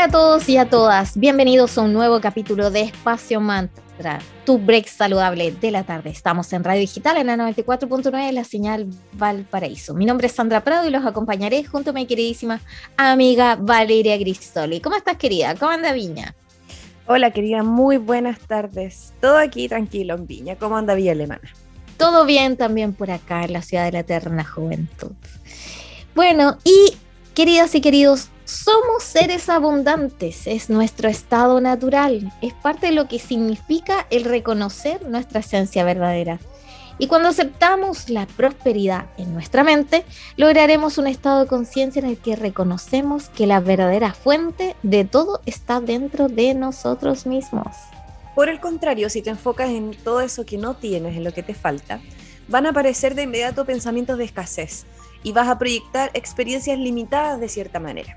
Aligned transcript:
Hola 0.00 0.08
a 0.08 0.12
todos 0.12 0.48
y 0.48 0.56
a 0.56 0.64
todas, 0.64 1.18
bienvenidos 1.18 1.76
a 1.76 1.82
un 1.82 1.92
nuevo 1.92 2.22
capítulo 2.22 2.70
de 2.70 2.80
Espacio 2.80 3.38
Mantra, 3.38 4.18
tu 4.46 4.56
break 4.56 4.86
saludable 4.86 5.52
de 5.52 5.70
la 5.70 5.82
tarde. 5.82 6.08
Estamos 6.08 6.50
en 6.54 6.64
Radio 6.64 6.80
Digital 6.80 7.18
en 7.18 7.26
la 7.26 7.36
94.9, 7.36 8.32
la 8.32 8.44
señal 8.44 8.86
Valparaíso. 9.12 9.92
Mi 9.92 10.06
nombre 10.06 10.28
es 10.28 10.32
Sandra 10.32 10.64
Prado 10.64 10.88
y 10.88 10.90
los 10.90 11.04
acompañaré 11.04 11.64
junto 11.64 11.90
a 11.90 11.92
mi 11.92 12.06
queridísima 12.06 12.62
amiga 12.96 13.56
Valeria 13.60 14.16
Gristoli. 14.16 14.80
¿Cómo 14.80 14.96
estás, 14.96 15.18
querida? 15.18 15.54
¿Cómo 15.54 15.70
anda 15.70 15.92
Viña? 15.92 16.34
Hola, 17.06 17.30
querida, 17.32 17.62
muy 17.62 17.98
buenas 17.98 18.38
tardes. 18.38 19.12
Todo 19.20 19.36
aquí 19.36 19.68
tranquilo 19.68 20.14
en 20.14 20.26
Viña. 20.26 20.56
¿Cómo 20.56 20.78
anda 20.78 20.94
Villa 20.94 21.12
Alemana? 21.12 21.52
Todo 21.98 22.24
bien 22.24 22.56
también 22.56 22.94
por 22.94 23.10
acá 23.10 23.44
en 23.44 23.52
la 23.52 23.60
ciudad 23.60 23.84
de 23.84 23.92
la 23.92 23.98
eterna 23.98 24.46
juventud. 24.46 25.12
Bueno, 26.14 26.56
y 26.64 26.96
queridas 27.34 27.74
y 27.74 27.82
queridos, 27.82 28.30
somos 28.50 29.04
seres 29.04 29.48
abundantes, 29.48 30.46
es 30.46 30.70
nuestro 30.70 31.08
estado 31.08 31.60
natural, 31.60 32.32
es 32.42 32.52
parte 32.52 32.86
de 32.86 32.92
lo 32.92 33.06
que 33.06 33.20
significa 33.20 34.06
el 34.10 34.24
reconocer 34.24 35.08
nuestra 35.08 35.40
esencia 35.40 35.84
verdadera. 35.84 36.40
Y 36.98 37.06
cuando 37.06 37.28
aceptamos 37.28 38.10
la 38.10 38.26
prosperidad 38.26 39.06
en 39.16 39.32
nuestra 39.32 39.64
mente, 39.64 40.04
lograremos 40.36 40.98
un 40.98 41.06
estado 41.06 41.40
de 41.40 41.46
conciencia 41.46 42.00
en 42.00 42.06
el 42.06 42.18
que 42.18 42.36
reconocemos 42.36 43.28
que 43.30 43.46
la 43.46 43.60
verdadera 43.60 44.12
fuente 44.12 44.76
de 44.82 45.04
todo 45.04 45.40
está 45.46 45.80
dentro 45.80 46.28
de 46.28 46.52
nosotros 46.52 47.26
mismos. 47.26 47.68
Por 48.34 48.48
el 48.48 48.60
contrario, 48.60 49.08
si 49.10 49.22
te 49.22 49.30
enfocas 49.30 49.70
en 49.70 49.92
todo 49.92 50.20
eso 50.20 50.44
que 50.44 50.58
no 50.58 50.74
tienes, 50.74 51.16
en 51.16 51.24
lo 51.24 51.32
que 51.32 51.42
te 51.42 51.54
falta, 51.54 52.00
van 52.48 52.66
a 52.66 52.70
aparecer 52.70 53.14
de 53.14 53.22
inmediato 53.22 53.64
pensamientos 53.64 54.18
de 54.18 54.24
escasez 54.24 54.86
y 55.22 55.32
vas 55.32 55.48
a 55.48 55.58
proyectar 55.58 56.10
experiencias 56.14 56.78
limitadas 56.78 57.40
de 57.40 57.48
cierta 57.48 57.78
manera. 57.78 58.16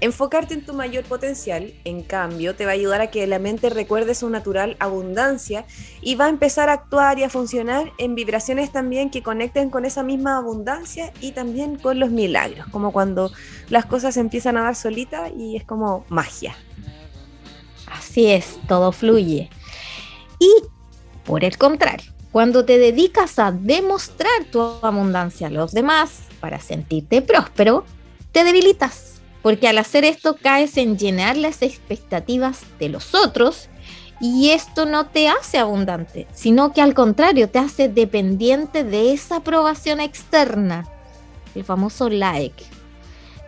Enfocarte 0.00 0.54
en 0.54 0.64
tu 0.64 0.74
mayor 0.74 1.04
potencial, 1.04 1.74
en 1.84 2.02
cambio, 2.02 2.54
te 2.54 2.64
va 2.64 2.70
a 2.70 2.74
ayudar 2.74 3.00
a 3.00 3.10
que 3.10 3.26
la 3.26 3.38
mente 3.38 3.68
recuerde 3.68 4.14
su 4.14 4.30
natural 4.30 4.76
abundancia 4.78 5.64
y 6.02 6.14
va 6.14 6.26
a 6.26 6.28
empezar 6.28 6.68
a 6.68 6.74
actuar 6.74 7.18
y 7.18 7.24
a 7.24 7.30
funcionar 7.30 7.92
en 7.98 8.14
vibraciones 8.14 8.70
también 8.70 9.10
que 9.10 9.22
conecten 9.22 9.70
con 9.70 9.84
esa 9.84 10.04
misma 10.04 10.36
abundancia 10.36 11.12
y 11.20 11.32
también 11.32 11.76
con 11.76 11.98
los 11.98 12.10
milagros, 12.10 12.68
como 12.70 12.92
cuando 12.92 13.32
las 13.70 13.86
cosas 13.86 14.16
empiezan 14.16 14.56
a 14.56 14.62
dar 14.62 14.76
solita 14.76 15.30
y 15.30 15.56
es 15.56 15.64
como 15.64 16.04
magia. 16.08 16.56
Así 17.90 18.26
es, 18.26 18.60
todo 18.68 18.92
fluye. 18.92 19.50
Y 20.38 20.50
por 21.24 21.44
el 21.44 21.58
contrario, 21.58 22.12
cuando 22.30 22.64
te 22.64 22.78
dedicas 22.78 23.38
a 23.38 23.50
demostrar 23.50 24.44
tu 24.52 24.60
abundancia 24.60 25.48
a 25.48 25.50
los 25.50 25.72
demás 25.72 26.20
para 26.40 26.60
sentirte 26.60 27.20
próspero, 27.20 27.84
te 28.30 28.44
debilitas 28.44 29.17
porque 29.42 29.68
al 29.68 29.78
hacer 29.78 30.04
esto 30.04 30.36
caes 30.40 30.76
en 30.76 30.98
llenar 30.98 31.36
las 31.36 31.62
expectativas 31.62 32.62
de 32.78 32.88
los 32.88 33.14
otros 33.14 33.68
y 34.20 34.50
esto 34.50 34.84
no 34.84 35.06
te 35.06 35.28
hace 35.28 35.58
abundante, 35.58 36.26
sino 36.34 36.72
que 36.72 36.80
al 36.80 36.94
contrario 36.94 37.48
te 37.48 37.58
hace 37.58 37.88
dependiente 37.88 38.84
de 38.84 39.12
esa 39.12 39.36
aprobación 39.36 40.00
externa, 40.00 40.88
el 41.54 41.64
famoso 41.64 42.08
like. 42.08 42.64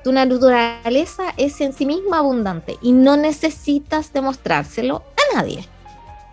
Tu 0.05 0.13
naturaleza 0.13 1.35
es 1.37 1.61
en 1.61 1.73
sí 1.73 1.85
misma 1.85 2.19
abundante 2.19 2.79
y 2.81 2.93
no 2.93 3.17
necesitas 3.17 4.13
demostrárselo 4.13 5.03
a 5.17 5.37
nadie. 5.37 5.69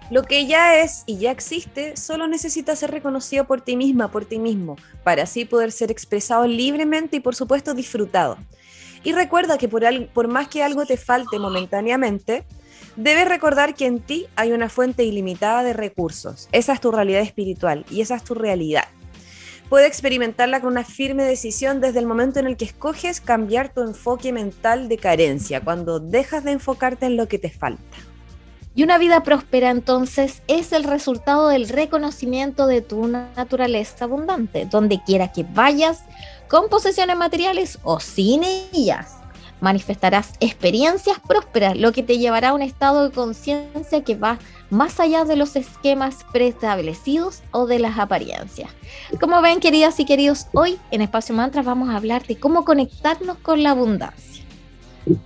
Lo 0.09 0.23
que 0.23 0.47
ya 0.47 0.79
es 0.79 1.03
y 1.05 1.17
ya 1.17 1.31
existe 1.31 1.97
solo 1.97 2.27
necesita 2.27 2.77
ser 2.77 2.91
reconocido 2.91 3.45
por 3.45 3.59
ti 3.59 3.75
misma, 3.75 4.09
por 4.09 4.23
ti 4.23 4.39
mismo, 4.39 4.77
para 5.03 5.23
así 5.23 5.43
poder 5.43 5.73
ser 5.73 5.91
expresado 5.91 6.47
libremente 6.47 7.17
y 7.17 7.19
por 7.19 7.35
supuesto 7.35 7.73
disfrutado. 7.73 8.37
Y 9.07 9.13
recuerda 9.13 9.57
que 9.57 9.69
por, 9.69 10.27
más 10.27 10.49
que 10.49 10.63
algo 10.63 10.85
te 10.85 10.97
falte 10.97 11.39
momentáneamente, 11.39 12.43
debes 12.97 13.29
recordar 13.29 13.73
que 13.73 13.85
en 13.85 14.01
ti 14.01 14.27
hay 14.35 14.51
una 14.51 14.67
fuente 14.67 15.05
ilimitada 15.05 15.63
de 15.63 15.71
recursos. 15.71 16.49
Esa 16.51 16.73
es 16.73 16.81
tu 16.81 16.91
realidad 16.91 17.21
espiritual 17.21 17.85
y 17.89 18.01
esa 18.01 18.15
es 18.15 18.25
tu 18.25 18.33
realidad. 18.33 18.83
Puedes 19.69 19.87
experimentarla 19.87 20.59
con 20.59 20.73
una 20.73 20.83
firme 20.83 21.23
decisión 21.23 21.79
desde 21.79 21.99
el 21.99 22.05
momento 22.05 22.41
en 22.41 22.47
el 22.47 22.57
que 22.57 22.65
escoges 22.65 23.21
cambiar 23.21 23.73
tu 23.73 23.79
enfoque 23.79 24.33
mental 24.33 24.89
de 24.89 24.97
carencia, 24.97 25.61
cuando 25.61 26.01
dejas 26.01 26.43
de 26.43 26.51
enfocarte 26.51 27.05
en 27.05 27.15
lo 27.15 27.29
que 27.29 27.39
te 27.39 27.49
falta. 27.49 27.97
Y 28.77 28.83
una 28.83 28.99
vida 28.99 29.23
próspera 29.23 29.71
entonces 29.71 30.43
es 30.47 30.71
el 30.71 30.83
resultado 30.83 31.47
del 31.47 31.67
reconocimiento 31.67 32.67
de 32.67 32.81
tu 32.81 33.07
naturaleza 33.07 34.03
abundante. 34.05 34.67
Donde 34.69 35.01
quiera 35.03 35.31
que 35.31 35.43
vayas, 35.43 36.03
con 36.49 36.69
posesiones 36.69 37.17
materiales 37.17 37.79
o 37.83 37.99
sin 37.99 38.43
ellas. 38.43 39.15
Manifestarás 39.59 40.33
experiencias 40.39 41.17
prósperas, 41.19 41.75
lo 41.75 41.91
que 41.91 42.03
te 42.03 42.19
llevará 42.19 42.49
a 42.49 42.53
un 42.53 42.61
estado 42.61 43.05
de 43.05 43.11
conciencia 43.11 44.03
que 44.03 44.15
va 44.15 44.37
más 44.69 44.99
allá 44.99 45.25
de 45.25 45.35
los 45.35 45.55
esquemas 45.55 46.25
preestablecidos 46.31 47.41
o 47.51 47.65
de 47.65 47.79
las 47.79 47.97
apariencias. 47.97 48.69
Como 49.19 49.41
ven, 49.41 49.59
queridas 49.59 49.99
y 49.99 50.05
queridos, 50.05 50.47
hoy 50.53 50.77
en 50.91 51.01
Espacio 51.01 51.33
Mantras 51.33 51.65
vamos 51.65 51.89
a 51.89 51.97
hablar 51.97 52.27
de 52.27 52.37
cómo 52.37 52.65
conectarnos 52.65 53.37
con 53.39 53.63
la 53.63 53.71
abundancia. 53.71 54.43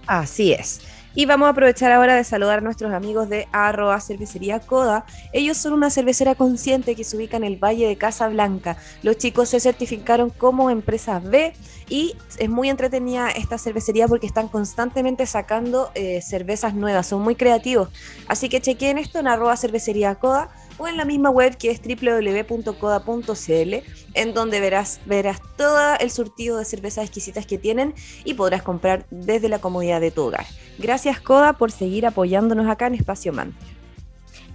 Así 0.08 0.54
es. 0.54 0.82
Y 1.14 1.26
vamos 1.26 1.48
a 1.48 1.50
aprovechar 1.50 1.92
ahora 1.92 2.16
de 2.16 2.24
saludar 2.24 2.60
a 2.60 2.62
nuestros 2.62 2.94
amigos 2.94 3.28
de 3.28 3.48
arroba 3.52 4.00
cervecería 4.00 4.62
Coda. 4.62 5.06
Ellos 5.34 5.58
son 5.58 5.74
una 5.74 5.90
cervecera 5.90 6.36
consciente 6.36 6.96
que 6.96 7.04
se 7.04 7.18
ubica 7.18 7.36
en 7.36 7.44
el 7.44 7.58
Valle 7.58 7.86
de 7.86 7.98
Casablanca. 7.98 8.78
Los 9.04 9.18
chicos 9.18 9.50
se 9.50 9.60
certificaron 9.60 10.30
como 10.30 10.70
empresa 10.70 11.20
B 11.20 11.54
y 11.90 12.16
es 12.38 12.50
muy 12.50 12.70
entretenida 12.70 13.30
esta 13.30 13.58
cervecería 13.58 14.08
porque 14.08 14.26
están 14.26 14.48
constantemente 14.48 15.26
sacando 15.26 15.92
eh, 15.96 16.22
cervezas 16.22 16.76
nuevas, 16.76 17.08
son 17.08 17.22
muy 17.22 17.36
creativos. 17.36 17.90
Así 18.30 18.48
que 18.48 18.62
chequen 18.62 18.98
esto 18.98 19.20
en 19.20 19.28
arroba 19.28 19.58
cervecería 19.58 20.16
Coda 20.16 20.50
o 20.82 20.88
en 20.88 20.98
la 20.98 21.06
misma 21.06 21.30
web 21.30 21.56
que 21.58 21.70
es 21.70 21.80
www.coda.cl, 21.82 23.74
en 24.16 24.34
donde 24.34 24.60
verás, 24.60 25.00
verás 25.06 25.40
todo 25.56 25.78
el 26.00 26.10
surtido 26.10 26.58
de 26.58 26.66
cervezas 26.66 27.06
exquisitas 27.06 27.46
que 27.46 27.60
tienen 27.60 27.94
y 28.26 28.34
podrás 28.34 28.64
comprar 28.64 29.06
desde 29.12 29.48
la 29.48 29.60
comodidad 29.60 30.02
de 30.02 30.10
tu 30.10 30.24
hogar. 30.24 30.46
Gracias 30.80 31.22
Coda 31.22 31.54
por 31.54 31.72
seguir 31.72 32.08
apoyándonos 32.08 32.68
acá 32.68 32.88
en 32.88 32.96
Espacio 32.96 33.32
Mantra. 33.32 33.60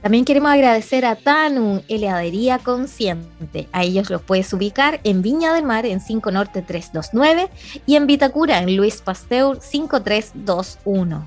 También 0.02 0.24
queremos 0.24 0.50
agradecer 0.50 1.04
a 1.04 1.16
Tanu, 1.16 1.82
heladería 1.88 2.58
consciente. 2.58 3.68
A 3.72 3.82
ellos 3.84 4.10
los 4.10 4.22
puedes 4.22 4.52
ubicar 4.52 5.00
en 5.04 5.22
Viña 5.22 5.54
del 5.54 5.64
Mar 5.64 5.86
en 5.86 6.00
5 6.00 6.30
Norte 6.30 6.62
329 6.62 7.48
y 7.86 7.96
en 7.96 8.06
Vitacura 8.06 8.58
en 8.58 8.76
Luis 8.76 9.00
Pasteur 9.00 9.58
5321. 9.60 11.24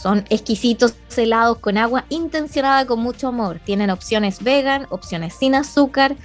Son 0.00 0.24
exquisitos 0.30 0.94
helados 1.16 1.58
con 1.58 1.78
agua 1.78 2.04
intencionada 2.08 2.86
con 2.86 3.00
mucho 3.00 3.28
amor. 3.28 3.60
Tienen 3.64 3.90
opciones 3.90 4.42
vegan, 4.42 4.86
opciones 4.90 5.34
sin 5.34 5.54
azúcar, 5.54 6.16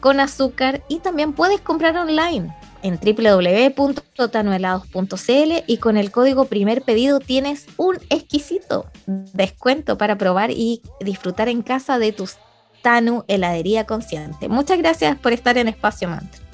con 0.00 0.20
azúcar 0.20 0.82
y 0.88 0.98
también 0.98 1.32
puedes 1.32 1.60
comprar 1.60 1.96
online 1.96 2.54
en 2.82 3.00
www.tanuhelados.cl 3.00 5.52
y 5.66 5.78
con 5.78 5.96
el 5.96 6.10
código 6.10 6.44
primer 6.44 6.82
pedido 6.82 7.18
tienes 7.18 7.66
un 7.76 7.96
exquisito 8.10 8.86
descuento 9.06 9.98
para 9.98 10.18
probar 10.18 10.50
y 10.50 10.82
disfrutar 11.00 11.48
en 11.48 11.62
casa 11.62 11.98
de 11.98 12.12
tus 12.12 12.36
Tanu 12.82 13.24
heladería 13.26 13.86
consciente. 13.86 14.48
Muchas 14.48 14.78
gracias 14.78 15.18
por 15.18 15.32
estar 15.32 15.58
en 15.58 15.66
Espacio 15.66 16.08
Mantra. 16.08 16.45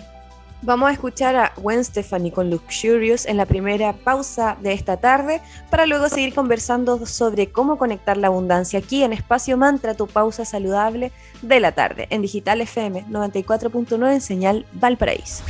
Vamos 0.64 0.90
a 0.90 0.92
escuchar 0.92 1.34
a 1.34 1.52
Gwen 1.56 1.84
Stefani 1.84 2.30
con 2.30 2.48
Luxurious 2.48 3.26
en 3.26 3.36
la 3.36 3.46
primera 3.46 3.92
pausa 3.94 4.56
de 4.60 4.72
esta 4.72 4.96
tarde 4.96 5.40
para 5.70 5.86
luego 5.86 6.08
seguir 6.08 6.34
conversando 6.34 7.04
sobre 7.04 7.50
cómo 7.50 7.78
conectar 7.78 8.16
la 8.16 8.28
abundancia 8.28 8.78
aquí 8.78 9.02
en 9.02 9.12
Espacio 9.12 9.56
Mantra, 9.56 9.94
tu 9.94 10.06
pausa 10.06 10.44
saludable 10.44 11.10
de 11.42 11.58
la 11.58 11.72
tarde, 11.72 12.06
en 12.10 12.22
Digital 12.22 12.60
FM 12.60 13.06
94.9 13.06 14.12
en 14.12 14.20
señal 14.20 14.66
Valparaíso. 14.72 15.42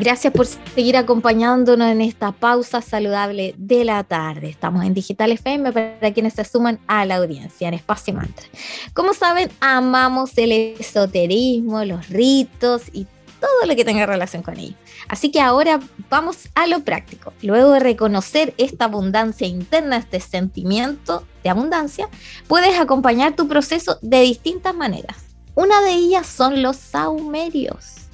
Gracias 0.00 0.32
por 0.32 0.46
seguir 0.46 0.96
acompañándonos 0.96 1.88
en 1.88 2.00
esta 2.02 2.30
pausa 2.30 2.80
saludable 2.80 3.56
de 3.58 3.84
la 3.84 4.04
tarde. 4.04 4.48
Estamos 4.48 4.84
en 4.84 4.94
Digital 4.94 5.32
FM 5.32 5.72
para 5.72 6.12
quienes 6.12 6.34
se 6.34 6.44
suman 6.44 6.78
a 6.86 7.04
la 7.04 7.16
audiencia 7.16 7.66
en 7.66 7.74
Espacio 7.74 8.14
Mantra. 8.14 8.46
Como 8.94 9.12
saben, 9.12 9.50
amamos 9.58 10.38
el 10.38 10.52
esoterismo, 10.52 11.84
los 11.84 12.08
ritos 12.10 12.82
y 12.92 13.08
todo 13.40 13.66
lo 13.66 13.74
que 13.74 13.84
tenga 13.84 14.06
relación 14.06 14.44
con 14.44 14.56
ello. 14.56 14.76
Así 15.08 15.32
que 15.32 15.40
ahora 15.40 15.80
vamos 16.08 16.48
a 16.54 16.68
lo 16.68 16.84
práctico. 16.84 17.32
Luego 17.42 17.72
de 17.72 17.80
reconocer 17.80 18.54
esta 18.56 18.84
abundancia 18.84 19.48
interna, 19.48 19.96
este 19.96 20.20
sentimiento 20.20 21.24
de 21.42 21.50
abundancia, 21.50 22.08
puedes 22.46 22.78
acompañar 22.78 23.34
tu 23.34 23.48
proceso 23.48 23.98
de 24.00 24.20
distintas 24.20 24.76
maneras. 24.76 25.16
Una 25.56 25.80
de 25.80 25.90
ellas 25.90 26.28
son 26.28 26.62
los 26.62 26.76
saumerios. 26.76 28.07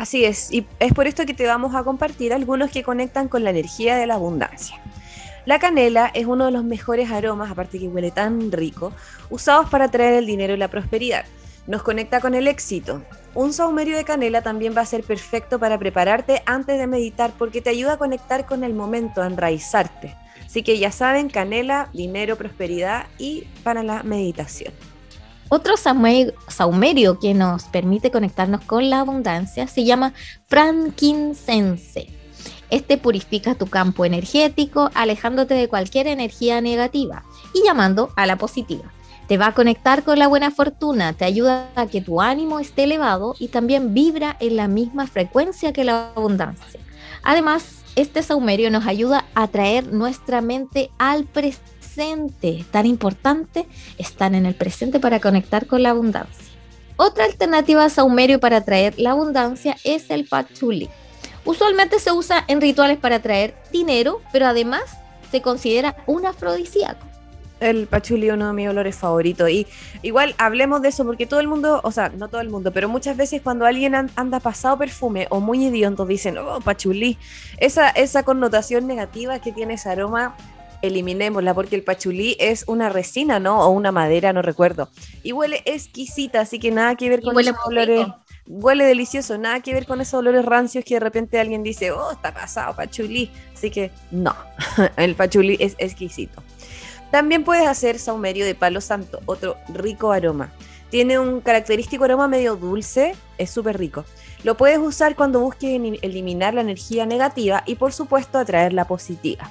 Así 0.00 0.24
es, 0.24 0.50
y 0.50 0.66
es 0.78 0.94
por 0.94 1.06
esto 1.06 1.26
que 1.26 1.34
te 1.34 1.46
vamos 1.46 1.74
a 1.74 1.84
compartir 1.84 2.32
algunos 2.32 2.70
que 2.70 2.82
conectan 2.82 3.28
con 3.28 3.44
la 3.44 3.50
energía 3.50 3.96
de 3.96 4.06
la 4.06 4.14
abundancia. 4.14 4.80
La 5.44 5.58
canela 5.58 6.10
es 6.14 6.24
uno 6.24 6.46
de 6.46 6.52
los 6.52 6.64
mejores 6.64 7.10
aromas, 7.10 7.50
aparte 7.50 7.78
que 7.78 7.86
huele 7.86 8.10
tan 8.10 8.50
rico, 8.50 8.94
usados 9.28 9.68
para 9.68 9.84
atraer 9.84 10.14
el 10.14 10.24
dinero 10.24 10.54
y 10.54 10.56
la 10.56 10.68
prosperidad. 10.68 11.26
Nos 11.66 11.82
conecta 11.82 12.22
con 12.22 12.34
el 12.34 12.48
éxito. 12.48 13.02
Un 13.34 13.52
saumerio 13.52 13.94
de 13.94 14.04
canela 14.04 14.40
también 14.40 14.74
va 14.74 14.80
a 14.80 14.86
ser 14.86 15.04
perfecto 15.04 15.58
para 15.58 15.76
prepararte 15.76 16.42
antes 16.46 16.78
de 16.78 16.86
meditar 16.86 17.32
porque 17.36 17.60
te 17.60 17.68
ayuda 17.68 17.92
a 17.92 17.98
conectar 17.98 18.46
con 18.46 18.64
el 18.64 18.72
momento, 18.72 19.20
a 19.20 19.26
enraizarte. 19.26 20.16
Así 20.46 20.62
que 20.62 20.78
ya 20.78 20.92
saben, 20.92 21.28
canela, 21.28 21.90
dinero, 21.92 22.36
prosperidad 22.36 23.04
y 23.18 23.44
para 23.62 23.82
la 23.82 24.02
meditación. 24.02 24.72
Otro 25.50 25.74
saume- 25.76 26.32
saumerio 26.46 27.18
que 27.18 27.34
nos 27.34 27.64
permite 27.64 28.12
conectarnos 28.12 28.62
con 28.62 28.88
la 28.88 29.00
abundancia 29.00 29.66
se 29.66 29.84
llama 29.84 30.14
frankincense. 30.46 32.06
Este 32.70 32.96
purifica 32.96 33.56
tu 33.56 33.66
campo 33.66 34.04
energético, 34.04 34.90
alejándote 34.94 35.54
de 35.54 35.68
cualquier 35.68 36.06
energía 36.06 36.60
negativa 36.60 37.24
y 37.52 37.64
llamando 37.64 38.10
a 38.14 38.26
la 38.26 38.36
positiva. 38.36 38.92
Te 39.26 39.38
va 39.38 39.48
a 39.48 39.54
conectar 39.54 40.04
con 40.04 40.20
la 40.20 40.28
buena 40.28 40.52
fortuna, 40.52 41.12
te 41.14 41.24
ayuda 41.24 41.68
a 41.74 41.86
que 41.86 42.00
tu 42.00 42.20
ánimo 42.20 42.60
esté 42.60 42.84
elevado 42.84 43.34
y 43.40 43.48
también 43.48 43.92
vibra 43.92 44.36
en 44.38 44.54
la 44.54 44.68
misma 44.68 45.08
frecuencia 45.08 45.72
que 45.72 45.82
la 45.82 46.12
abundancia. 46.14 46.78
Además, 47.24 47.80
este 47.96 48.22
saumerio 48.22 48.70
nos 48.70 48.86
ayuda 48.86 49.24
a 49.34 49.48
traer 49.48 49.92
nuestra 49.92 50.40
mente 50.40 50.90
al 50.98 51.24
presente. 51.24 51.69
Tan 52.70 52.86
importante 52.86 53.66
estar 53.98 54.34
en 54.34 54.46
el 54.46 54.54
presente 54.54 55.00
para 55.00 55.20
conectar 55.20 55.66
con 55.66 55.82
la 55.82 55.90
abundancia. 55.90 56.46
Otra 56.96 57.24
alternativa 57.24 57.84
a 57.84 57.90
saumerio 57.90 58.40
para 58.40 58.62
traer 58.62 58.94
la 58.98 59.12
abundancia 59.12 59.76
es 59.84 60.10
el 60.10 60.26
patchouli, 60.28 60.88
Usualmente 61.44 61.98
se 61.98 62.12
usa 62.12 62.44
en 62.48 62.60
rituales 62.60 62.98
para 62.98 63.16
atraer 63.16 63.54
dinero, 63.72 64.20
pero 64.30 64.46
además 64.46 64.82
se 65.30 65.40
considera 65.40 65.96
un 66.06 66.26
afrodisíaco. 66.26 67.06
El 67.60 67.86
pachuli 67.86 68.30
uno 68.30 68.46
de 68.46 68.52
mis 68.54 68.68
olores 68.68 68.96
favoritos. 68.96 69.50
Y 69.50 69.66
igual 70.02 70.34
hablemos 70.38 70.80
de 70.80 70.88
eso 70.88 71.04
porque 71.04 71.26
todo 71.26 71.40
el 71.40 71.48
mundo, 71.48 71.80
o 71.84 71.92
sea, 71.92 72.08
no 72.10 72.28
todo 72.28 72.40
el 72.40 72.48
mundo, 72.50 72.72
pero 72.72 72.88
muchas 72.88 73.16
veces 73.16 73.42
cuando 73.42 73.66
alguien 73.66 73.94
an- 73.94 74.10
anda 74.16 74.40
pasado 74.40 74.78
perfume 74.78 75.26
o 75.30 75.40
muy 75.40 75.66
hediondo 75.66 76.06
dicen, 76.06 76.38
oh, 76.38 76.60
pachulí. 76.60 77.18
Esa, 77.58 77.88
esa 77.90 78.22
connotación 78.22 78.86
negativa 78.86 79.38
que 79.40 79.52
tiene 79.52 79.74
ese 79.74 79.90
aroma, 79.90 80.36
eliminémosla 80.82 81.54
porque 81.54 81.76
el 81.76 81.82
pachulí 81.82 82.36
es 82.38 82.64
una 82.66 82.88
resina, 82.88 83.38
¿no? 83.38 83.64
O 83.64 83.70
una 83.70 83.92
madera, 83.92 84.32
no 84.32 84.42
recuerdo. 84.42 84.88
Y 85.22 85.32
huele 85.32 85.62
exquisita, 85.64 86.40
así 86.40 86.58
que 86.58 86.70
nada 86.70 86.94
que 86.96 87.08
ver 87.08 87.22
con 87.22 87.34
muy 87.34 87.44
olores. 87.66 88.06
rico. 88.06 88.16
Huele 88.46 88.84
delicioso, 88.84 89.38
nada 89.38 89.60
que 89.60 89.72
ver 89.72 89.86
con 89.86 90.00
esos 90.00 90.14
olores 90.14 90.44
rancios 90.44 90.84
que 90.84 90.94
de 90.94 91.00
repente 91.00 91.38
alguien 91.38 91.62
dice, 91.62 91.92
oh, 91.92 92.10
está 92.10 92.34
pasado, 92.34 92.74
pachulí. 92.74 93.30
Así 93.54 93.70
que 93.70 93.90
no, 94.10 94.34
el 94.96 95.14
pachulí 95.14 95.56
es 95.60 95.76
exquisito. 95.78 96.42
También 97.10 97.44
puedes 97.44 97.66
hacer 97.66 97.98
saumerio 97.98 98.44
de 98.44 98.54
palo 98.54 98.80
santo, 98.80 99.20
otro 99.26 99.56
rico 99.68 100.12
aroma. 100.12 100.52
Tiene 100.90 101.18
un 101.18 101.40
característico 101.40 102.04
aroma 102.04 102.26
medio 102.26 102.56
dulce, 102.56 103.14
es 103.38 103.50
súper 103.50 103.78
rico. 103.78 104.04
Lo 104.42 104.56
puedes 104.56 104.78
usar 104.78 105.14
cuando 105.16 105.40
busques 105.40 105.70
eliminar 106.02 106.54
la 106.54 106.62
energía 106.62 107.06
negativa 107.06 107.62
y 107.66 107.74
por 107.74 107.92
supuesto 107.92 108.38
atraer 108.38 108.72
la 108.72 108.86
positiva. 108.86 109.50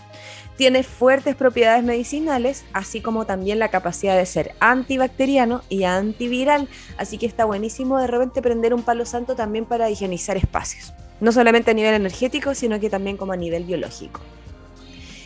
Tiene 0.59 0.83
fuertes 0.83 1.37
propiedades 1.37 1.85
medicinales, 1.85 2.65
así 2.73 2.99
como 2.99 3.25
también 3.25 3.59
la 3.59 3.69
capacidad 3.69 4.17
de 4.17 4.25
ser 4.25 4.55
antibacteriano 4.59 5.61
y 5.69 5.85
antiviral, 5.85 6.67
así 6.97 7.17
que 7.17 7.25
está 7.27 7.45
buenísimo 7.45 7.97
de 7.97 8.07
repente 8.07 8.41
prender 8.41 8.73
un 8.73 8.83
palo 8.83 9.05
santo 9.05 9.37
también 9.37 9.63
para 9.63 9.89
higienizar 9.89 10.35
espacios. 10.35 10.91
No 11.21 11.31
solamente 11.31 11.71
a 11.71 11.73
nivel 11.73 11.93
energético, 11.93 12.53
sino 12.55 12.77
que 12.77 12.89
también 12.89 13.15
como 13.15 13.31
a 13.31 13.37
nivel 13.37 13.63
biológico. 13.63 14.19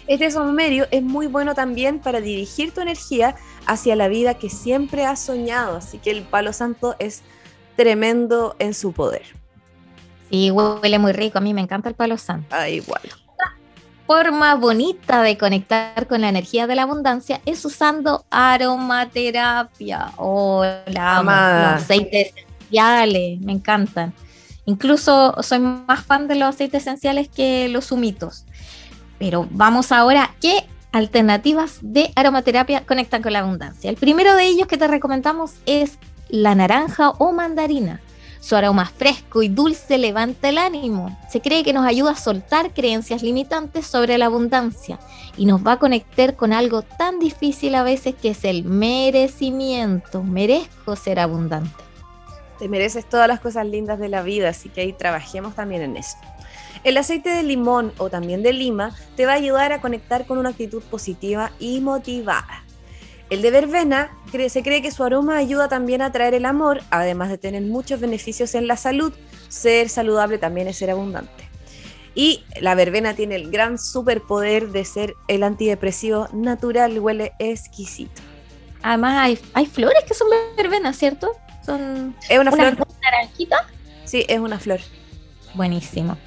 Este 0.06 0.30
saumerio 0.30 0.86
es 0.92 1.02
muy 1.02 1.26
bueno 1.26 1.56
también 1.56 1.98
para 1.98 2.22
dirigir 2.22 2.72
tu 2.72 2.82
energía 2.82 3.34
hacia 3.66 3.96
la 3.96 4.10
vida 4.10 4.36
que 4.36 4.52
siempre 4.52 5.04
has 5.04 5.20
soñado, 5.20 5.78
así 5.78 5.98
que 5.98 6.12
el 6.12 6.22
palo 6.22 6.54
santo 6.54 6.96
es 7.00 7.24
tremendo 7.76 8.56
en 8.60 8.76
su 8.76 8.94
poder. 8.94 9.24
Sí, 10.30 10.52
huele 10.52 11.00
muy 11.00 11.12
rico. 11.12 11.40
A 11.40 11.42
mí 11.42 11.56
me 11.56 11.62
encanta 11.62 11.90
el 11.90 11.96
palo 11.96 12.20
santo. 12.20 12.56
Ah, 12.56 12.70
igual. 12.70 13.02
Forma 14.16 14.54
bonita 14.54 15.24
de 15.24 15.40
conectar 15.40 16.06
con 16.06 16.22
la 16.22 16.30
energía 16.30 16.68
de 16.68 16.76
la 16.76 16.84
abundancia 16.84 17.42
es 17.48 17.66
usando 17.66 18.24
aromaterapia. 18.30 20.12
Oh, 20.18 20.64
la. 20.86 21.24
Los 21.24 21.82
aceites 21.82 22.32
esenciales, 22.36 23.42
me 23.42 23.54
encantan. 23.54 24.14
Incluso 24.66 25.36
soy 25.42 25.58
más 25.58 26.06
fan 26.06 26.28
de 26.28 26.36
los 26.36 26.50
aceites 26.50 26.84
esenciales 26.84 27.28
que 27.28 27.68
los 27.70 27.92
humitos. 27.92 28.46
Pero 29.18 29.48
vamos 29.50 29.92
ahora, 29.92 30.36
¿qué 30.40 30.68
alternativas 30.92 31.80
de 31.82 32.12
aromaterapia 32.16 32.86
conectan 32.86 33.24
con 33.24 33.34
la 33.34 33.40
abundancia? 33.40 33.90
El 33.90 33.96
primero 33.96 34.36
de 34.36 34.46
ellos 34.46 34.68
que 34.68 34.78
te 34.78 34.88
recomendamos 34.88 35.56
es 35.66 35.98
la 36.30 36.54
naranja 36.54 37.10
o 37.18 37.32
mandarina. 37.32 38.00
Su 38.44 38.58
aroma 38.58 38.86
fresco 38.86 39.42
y 39.42 39.48
dulce 39.48 39.98
levanta 39.98 40.50
el 40.50 40.58
ánimo. 40.58 41.18
Se 41.30 41.40
cree 41.40 41.64
que 41.64 41.72
nos 41.72 41.86
ayuda 41.86 42.12
a 42.12 42.18
soltar 42.18 42.74
creencias 42.74 43.24
limitantes 43.24 43.88
sobre 43.88 44.18
la 44.18 44.26
abundancia 44.26 45.00
y 45.38 45.46
nos 45.46 45.66
va 45.66 45.72
a 45.72 45.80
conectar 45.80 46.36
con 46.36 46.52
algo 46.52 46.82
tan 46.82 47.20
difícil 47.20 47.74
a 47.74 47.84
veces 47.84 48.16
que 48.16 48.32
es 48.32 48.44
el 48.44 48.66
merecimiento. 48.66 50.24
Merezco 50.24 50.98
ser 50.98 51.22
abundante. 51.22 51.72
Te 52.60 52.68
mereces 52.68 53.08
todas 53.08 53.30
las 53.30 53.40
cosas 53.40 53.66
lindas 53.66 53.98
de 53.98 54.10
la 54.10 54.24
vida, 54.24 54.50
así 54.50 54.68
que 54.68 54.82
ahí 54.82 54.92
trabajemos 54.92 55.56
también 55.56 55.82
en 55.82 55.96
eso. 55.96 56.18
El 56.84 56.98
aceite 56.98 57.30
de 57.30 57.44
limón 57.44 57.94
o 57.98 58.10
también 58.10 58.44
de 58.44 58.52
lima 58.52 58.94
te 59.16 59.26
va 59.26 59.32
a 59.32 59.36
ayudar 59.36 59.72
a 59.72 59.80
conectar 59.80 60.26
con 60.26 60.38
una 60.38 60.50
actitud 60.50 60.84
positiva 60.84 61.54
y 61.60 61.80
motivada. 61.80 62.63
El 63.34 63.42
de 63.42 63.50
verbena 63.50 64.12
se 64.48 64.62
cree 64.62 64.84
que 64.84 64.92
su 64.92 65.04
aroma 65.04 65.38
ayuda 65.38 65.68
también 65.68 66.04
a 66.04 66.06
atraer 66.06 66.36
el 66.36 66.46
amor, 66.46 66.84
además 66.92 67.30
de 67.30 67.40
tener 67.40 67.64
muchos 67.64 68.00
beneficios 68.00 68.54
en 68.54 68.68
la 68.68 68.78
salud. 68.78 69.12
Ser 69.50 69.90
saludable 69.90 70.38
también 70.38 70.68
es 70.68 70.78
ser 70.78 70.92
abundante. 70.92 71.50
Y 72.14 72.44
la 72.62 72.76
verbena 72.76 73.16
tiene 73.16 73.34
el 73.34 73.50
gran 73.50 73.80
superpoder 73.80 74.70
de 74.70 74.86
ser 74.86 75.16
el 75.28 75.42
antidepresivo 75.42 76.28
natural, 76.32 77.00
huele 77.00 77.34
exquisito. 77.40 78.22
Además 78.84 79.18
hay, 79.18 79.40
hay 79.56 79.66
flores 79.66 80.04
que 80.08 80.14
son 80.14 80.28
verbenas, 80.56 80.96
¿cierto? 80.96 81.32
Son 81.66 82.16
Es 82.30 82.38
una 82.38 82.52
una 82.54 82.72
flor, 82.72 82.88
naranjita. 83.02 83.66
sí, 84.06 84.26
es 84.28 84.40
una 84.40 84.60
flor. 84.60 84.80
Buenísimo. 85.56 86.18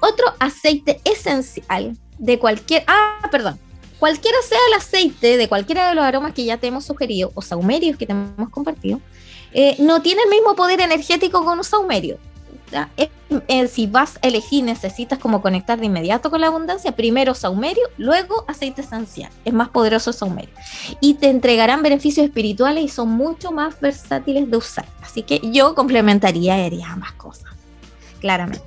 Otro 0.00 0.26
aceite 0.38 1.00
esencial 1.04 1.96
de 2.18 2.38
cualquier... 2.38 2.84
Ah, 2.86 3.26
perdón. 3.30 3.58
Cualquiera 4.06 4.38
sea 4.48 4.58
el 4.68 4.74
aceite 4.74 5.36
de 5.36 5.48
cualquiera 5.48 5.88
de 5.88 5.96
los 5.96 6.04
aromas 6.04 6.32
que 6.32 6.44
ya 6.44 6.58
te 6.58 6.68
hemos 6.68 6.84
sugerido 6.84 7.32
o 7.34 7.42
saumerios 7.42 7.96
que 7.96 8.06
te 8.06 8.12
hemos 8.12 8.50
compartido, 8.50 9.00
eh, 9.52 9.74
no 9.80 10.00
tiene 10.00 10.22
el 10.22 10.30
mismo 10.30 10.54
poder 10.54 10.80
energético 10.80 11.44
con 11.44 11.58
un 11.58 11.64
saumerio. 11.64 12.16
eh, 12.96 13.66
si 13.66 13.88
vas 13.88 14.20
a 14.22 14.28
elegir, 14.28 14.62
necesitas 14.62 15.18
como 15.18 15.42
conectar 15.42 15.80
de 15.80 15.86
inmediato 15.86 16.30
con 16.30 16.40
la 16.40 16.46
abundancia, 16.46 16.92
primero 16.92 17.34
saumerio, 17.34 17.82
luego 17.96 18.44
aceite 18.46 18.82
esencial. 18.82 19.32
Es 19.44 19.52
más 19.52 19.70
poderoso 19.70 20.10
el 20.10 20.16
saumerio. 20.16 20.54
Y 21.00 21.14
te 21.14 21.28
entregarán 21.28 21.82
beneficios 21.82 22.26
espirituales 22.26 22.84
y 22.84 22.88
son 22.88 23.08
mucho 23.08 23.50
más 23.50 23.80
versátiles 23.80 24.48
de 24.48 24.56
usar. 24.56 24.86
Así 25.02 25.24
que 25.24 25.40
yo 25.50 25.74
complementaría 25.74 26.56
y 26.60 26.64
haría 26.64 26.92
ambas 26.92 27.10
cosas, 27.14 27.50
claramente. 28.20 28.65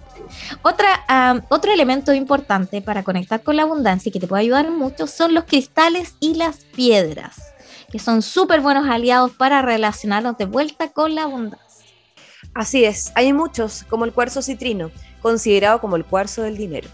Otra, 0.62 1.46
otro 1.50 1.72
elemento 1.72 2.14
importante 2.14 2.82
para 2.82 3.04
conectar 3.04 3.42
con 3.42 3.56
la 3.56 3.64
abundancia 3.64 4.10
y 4.10 4.14
que 4.14 4.20
te 4.20 4.28
puede 4.28 4.44
ayudar 4.44 4.70
mucho 4.72 5.08
son 5.08 5.34
los 5.34 5.46
cristales 5.46 6.16
y 6.20 6.36
las 6.36 6.66
piedras, 6.66 7.54
que 7.92 8.00
son 8.00 8.22
súper 8.22 8.62
buenos 8.62 8.88
aliados 8.88 9.32
para 9.32 9.62
relacionarnos 9.62 10.38
de 10.38 10.46
vuelta 10.46 10.90
con 10.90 11.16
la 11.16 11.24
abundancia. 11.24 11.68
Así 12.54 12.84
es, 12.86 13.12
hay 13.16 13.32
muchos, 13.34 13.84
como 13.84 14.06
el 14.06 14.14
cuarzo 14.14 14.42
citrino, 14.42 14.92
considerado 15.22 15.82
como 15.82 15.96
el 15.96 16.06
cuarzo 16.06 16.42
del 16.42 16.58
dinero. 16.58 16.90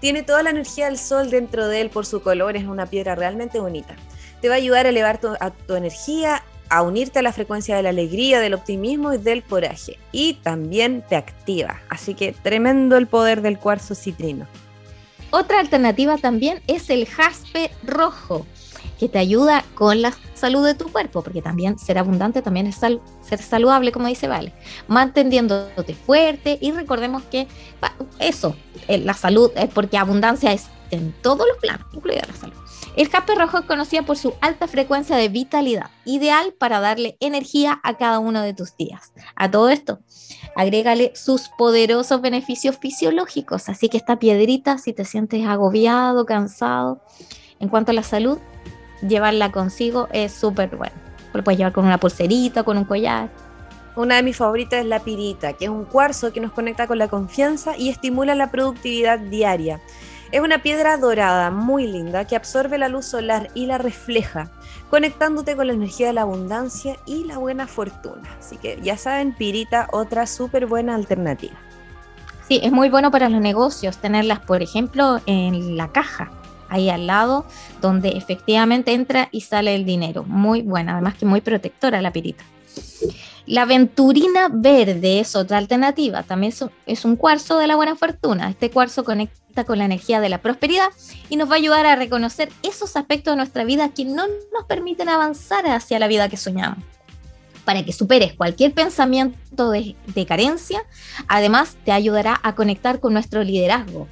Tiene 0.00 0.22
toda 0.22 0.42
la 0.42 0.50
energía 0.50 0.86
del 0.86 0.98
sol 0.98 1.30
dentro 1.30 1.68
de 1.68 1.80
él 1.80 1.90
por 1.90 2.06
su 2.06 2.22
color, 2.22 2.56
es 2.56 2.64
una 2.64 2.86
piedra 2.86 3.14
realmente 3.14 3.60
bonita. 3.60 3.96
Te 4.40 4.48
va 4.48 4.54
a 4.54 4.58
ayudar 4.58 4.86
a 4.86 4.90
elevar 4.90 5.20
tu, 5.20 5.34
tu 5.66 5.74
energía, 5.74 6.42
a 6.68 6.82
unirte 6.82 7.18
a 7.18 7.22
la 7.22 7.32
frecuencia 7.32 7.76
de 7.76 7.82
la 7.82 7.90
alegría, 7.90 8.40
del 8.40 8.54
optimismo 8.54 9.12
y 9.12 9.18
del 9.18 9.42
coraje. 9.42 9.98
Y 10.12 10.34
también 10.34 11.04
te 11.08 11.16
activa. 11.16 11.80
Así 11.88 12.14
que 12.14 12.32
tremendo 12.32 12.96
el 12.96 13.06
poder 13.06 13.42
del 13.42 13.58
cuarzo 13.58 13.94
citrino. 13.94 14.46
Otra 15.30 15.58
alternativa 15.60 16.16
también 16.16 16.62
es 16.66 16.90
el 16.90 17.06
jaspe 17.06 17.70
rojo, 17.82 18.46
que 18.98 19.08
te 19.08 19.18
ayuda 19.18 19.64
con 19.74 20.00
la 20.00 20.14
salud 20.34 20.64
de 20.64 20.74
tu 20.74 20.92
cuerpo, 20.92 21.22
porque 21.22 21.42
también 21.42 21.78
ser 21.78 21.98
abundante 21.98 22.42
también 22.42 22.66
es 22.66 22.76
ser 22.76 23.00
saludable, 23.42 23.90
como 23.90 24.06
dice 24.06 24.28
Vale, 24.28 24.52
manteniéndote 24.86 25.94
fuerte 25.94 26.58
y 26.60 26.70
recordemos 26.70 27.24
que 27.24 27.48
eso, 28.20 28.54
eh, 28.86 28.98
la 28.98 29.14
salud 29.14 29.50
porque 29.74 29.98
abundancia 29.98 30.52
es 30.52 30.66
en 30.90 31.12
todos 31.22 31.46
los 31.48 31.58
planos, 31.58 31.86
incluida 31.92 32.22
la 32.28 32.34
salud. 32.34 32.63
El 32.96 33.08
jaspe 33.08 33.34
rojo 33.34 33.58
es 33.58 33.64
conocido 33.64 34.04
por 34.04 34.16
su 34.16 34.34
alta 34.40 34.68
frecuencia 34.68 35.16
de 35.16 35.28
vitalidad, 35.28 35.90
ideal 36.04 36.54
para 36.56 36.78
darle 36.78 37.16
energía 37.18 37.80
a 37.82 37.96
cada 37.96 38.20
uno 38.20 38.40
de 38.40 38.54
tus 38.54 38.76
días. 38.76 39.12
A 39.34 39.50
todo 39.50 39.68
esto, 39.68 39.98
agrégale 40.54 41.10
sus 41.16 41.48
poderosos 41.58 42.20
beneficios 42.20 42.78
fisiológicos. 42.78 43.68
Así 43.68 43.88
que 43.88 43.96
esta 43.96 44.20
piedrita, 44.20 44.78
si 44.78 44.92
te 44.92 45.04
sientes 45.04 45.44
agobiado, 45.44 46.24
cansado, 46.24 47.00
en 47.58 47.68
cuanto 47.68 47.90
a 47.90 47.94
la 47.94 48.04
salud, 48.04 48.38
llevarla 49.02 49.50
consigo 49.50 50.08
es 50.12 50.32
súper 50.32 50.76
bueno. 50.76 50.94
Lo 51.32 51.42
puedes 51.42 51.58
llevar 51.58 51.72
con 51.72 51.86
una 51.86 51.98
pulserita, 51.98 52.62
con 52.62 52.78
un 52.78 52.84
collar. 52.84 53.28
Una 53.96 54.16
de 54.16 54.22
mis 54.22 54.36
favoritas 54.36 54.80
es 54.80 54.86
la 54.86 55.00
pirita, 55.00 55.54
que 55.54 55.64
es 55.64 55.70
un 55.70 55.84
cuarzo 55.84 56.32
que 56.32 56.40
nos 56.40 56.52
conecta 56.52 56.86
con 56.86 56.98
la 56.98 57.08
confianza 57.08 57.76
y 57.76 57.88
estimula 57.88 58.36
la 58.36 58.52
productividad 58.52 59.18
diaria. 59.18 59.80
Es 60.34 60.40
una 60.40 60.58
piedra 60.58 60.96
dorada 60.96 61.52
muy 61.52 61.86
linda 61.86 62.24
que 62.24 62.34
absorbe 62.34 62.76
la 62.76 62.88
luz 62.88 63.06
solar 63.06 63.50
y 63.54 63.66
la 63.66 63.78
refleja, 63.78 64.50
conectándote 64.90 65.54
con 65.54 65.68
la 65.68 65.74
energía 65.74 66.08
de 66.08 66.12
la 66.12 66.22
abundancia 66.22 66.96
y 67.06 67.22
la 67.22 67.38
buena 67.38 67.68
fortuna. 67.68 68.36
Así 68.40 68.56
que 68.56 68.80
ya 68.82 68.98
saben, 68.98 69.32
pirita, 69.32 69.86
otra 69.92 70.26
súper 70.26 70.66
buena 70.66 70.96
alternativa. 70.96 71.54
Sí, 72.48 72.58
es 72.64 72.72
muy 72.72 72.88
bueno 72.88 73.12
para 73.12 73.28
los 73.28 73.40
negocios 73.40 73.98
tenerlas, 73.98 74.40
por 74.40 74.60
ejemplo, 74.60 75.20
en 75.26 75.76
la 75.76 75.92
caja, 75.92 76.32
ahí 76.68 76.90
al 76.90 77.06
lado, 77.06 77.46
donde 77.80 78.08
efectivamente 78.08 78.92
entra 78.92 79.28
y 79.30 79.42
sale 79.42 79.76
el 79.76 79.84
dinero. 79.84 80.24
Muy 80.24 80.62
buena, 80.62 80.94
además 80.94 81.14
que 81.14 81.26
muy 81.26 81.42
protectora 81.42 82.02
la 82.02 82.12
pirita. 82.12 82.42
La 83.46 83.62
aventurina 83.62 84.48
verde 84.50 85.20
es 85.20 85.36
otra 85.36 85.58
alternativa, 85.58 86.22
también 86.22 86.54
es 86.86 87.04
un, 87.04 87.16
cuarzo 87.16 87.58
de 87.58 87.66
la 87.66 87.76
buena 87.76 87.94
fortuna. 87.94 88.48
Este 88.48 88.70
cuarzo 88.70 89.04
conecta 89.04 89.64
con 89.64 89.78
la 89.78 89.84
energía 89.84 90.20
de 90.20 90.30
la 90.30 90.40
prosperidad 90.40 90.88
y 91.28 91.36
nos 91.36 91.50
va 91.50 91.54
a 91.54 91.58
ayudar 91.58 91.84
a 91.84 91.94
reconocer 91.94 92.48
esos 92.62 92.96
aspectos 92.96 93.32
de 93.32 93.36
nuestra 93.36 93.64
vida 93.64 93.90
que 93.90 94.06
no 94.06 94.24
nos 94.26 94.64
permiten 94.66 95.10
avanzar 95.10 95.66
hacia 95.66 95.98
la 95.98 96.08
vida 96.08 96.28
que 96.28 96.36
soñamos. 96.36 96.78
para 97.64 97.82
que 97.82 97.94
superes 97.94 98.34
cualquier 98.34 98.74
pensamiento 98.74 99.70
de, 99.70 99.96
de 100.06 100.26
carencia. 100.26 100.82
Además, 101.28 101.78
te 101.82 101.92
ayudará 101.92 102.38
a 102.42 102.54
conectar 102.54 103.00
con 103.00 103.14
nuestro 103.14 103.42
liderazgo 103.42 104.06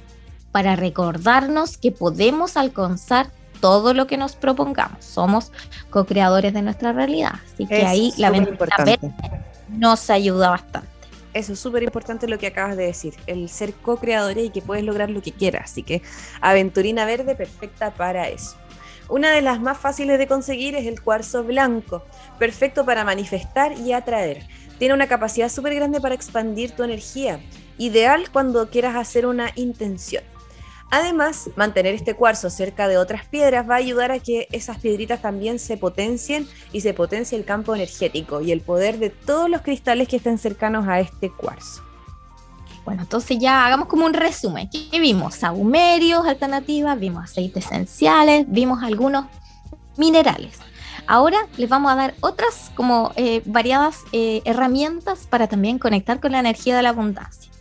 para 0.51 0.75
recordarnos 0.75 1.77
que 1.77 1.91
podemos 1.91 2.57
alcanzar 2.57 3.29
todo 3.63 3.93
lo 3.93 4.07
que 4.07 4.17
nos 4.17 4.35
propongamos. 4.35 5.05
Somos 5.05 5.53
co-creadores 5.89 6.53
de 6.53 6.61
nuestra 6.61 6.91
realidad. 6.91 7.35
Así 7.53 7.65
que 7.65 7.79
Es 7.79 7.85
ahí 7.85 8.13
la 8.17 8.29
ventana 8.29 8.83
verde 8.83 9.13
nos 9.69 10.09
ayuda 10.09 10.49
bastante. 10.49 10.89
Eso 11.33 11.53
es 11.53 11.59
súper 11.59 11.81
importante 11.81 12.27
lo 12.27 12.37
que 12.37 12.47
acabas 12.47 12.75
de 12.75 12.87
decir, 12.87 13.13
el 13.25 13.47
ser 13.47 13.73
co-creadores 13.73 14.47
y 14.47 14.49
que 14.49 14.61
puedes 14.61 14.83
lograr 14.83 15.09
lo 15.09 15.21
que 15.21 15.31
quieras. 15.31 15.71
Así 15.71 15.81
que 15.81 16.01
aventurina 16.41 17.05
verde 17.05 17.35
perfecta 17.35 17.91
para 17.91 18.27
eso. 18.27 18.57
Una 19.07 19.31
de 19.31 19.41
las 19.41 19.61
más 19.61 19.77
fáciles 19.77 20.19
de 20.19 20.27
conseguir 20.27 20.75
es 20.75 20.85
el 20.85 21.01
cuarzo 21.01 21.45
blanco, 21.45 22.03
perfecto 22.39 22.83
para 22.83 23.05
manifestar 23.05 23.71
y 23.79 23.93
atraer. 23.93 24.45
Tiene 24.77 24.93
una 24.93 25.07
capacidad 25.07 25.47
súper 25.47 25.73
grande 25.75 26.01
para 26.01 26.15
expandir 26.15 26.71
tu 26.71 26.83
energía, 26.83 27.39
ideal 27.77 28.29
cuando 28.29 28.69
quieras 28.69 28.97
hacer 28.97 29.25
una 29.25 29.51
intención. 29.55 30.32
Además, 30.95 31.49
mantener 31.55 31.95
este 31.95 32.13
cuarzo 32.13 32.51
cerca 32.51 32.87
de 32.87 32.99
otras 32.99 33.25
piedras 33.25 33.67
va 33.67 33.73
a 33.73 33.77
ayudar 33.77 34.11
a 34.11 34.19
que 34.19 34.47
esas 34.51 34.77
piedritas 34.77 35.23
también 35.23 35.57
se 35.57 35.75
potencien 35.75 36.47
y 36.71 36.81
se 36.81 36.93
potencie 36.93 37.35
el 37.35 37.45
campo 37.45 37.73
energético 37.73 38.41
y 38.41 38.51
el 38.51 38.61
poder 38.61 38.99
de 38.99 39.09
todos 39.09 39.49
los 39.49 39.61
cristales 39.61 40.07
que 40.07 40.17
estén 40.17 40.37
cercanos 40.37 40.87
a 40.87 40.99
este 40.99 41.31
cuarzo. 41.31 41.81
Bueno, 42.85 43.01
entonces 43.01 43.39
ya 43.39 43.65
hagamos 43.65 43.87
como 43.87 44.05
un 44.05 44.13
resumen. 44.13 44.69
¿Qué 44.69 44.99
vimos? 44.99 45.43
Alternativas, 46.27 46.99
vimos 46.99 47.23
aceites 47.23 47.65
esenciales, 47.65 48.45
vimos 48.47 48.83
algunos 48.83 49.25
minerales. 49.97 50.59
Ahora 51.07 51.39
les 51.57 51.69
vamos 51.69 51.91
a 51.91 51.95
dar 51.95 52.13
otras 52.19 52.71
como 52.75 53.13
eh, 53.15 53.41
variadas 53.45 54.01
eh, 54.11 54.43
herramientas 54.45 55.25
para 55.27 55.47
también 55.47 55.79
conectar 55.79 56.19
con 56.19 56.33
la 56.33 56.39
energía 56.39 56.75
de 56.77 56.83
la 56.83 56.89
abundancia. 56.89 57.52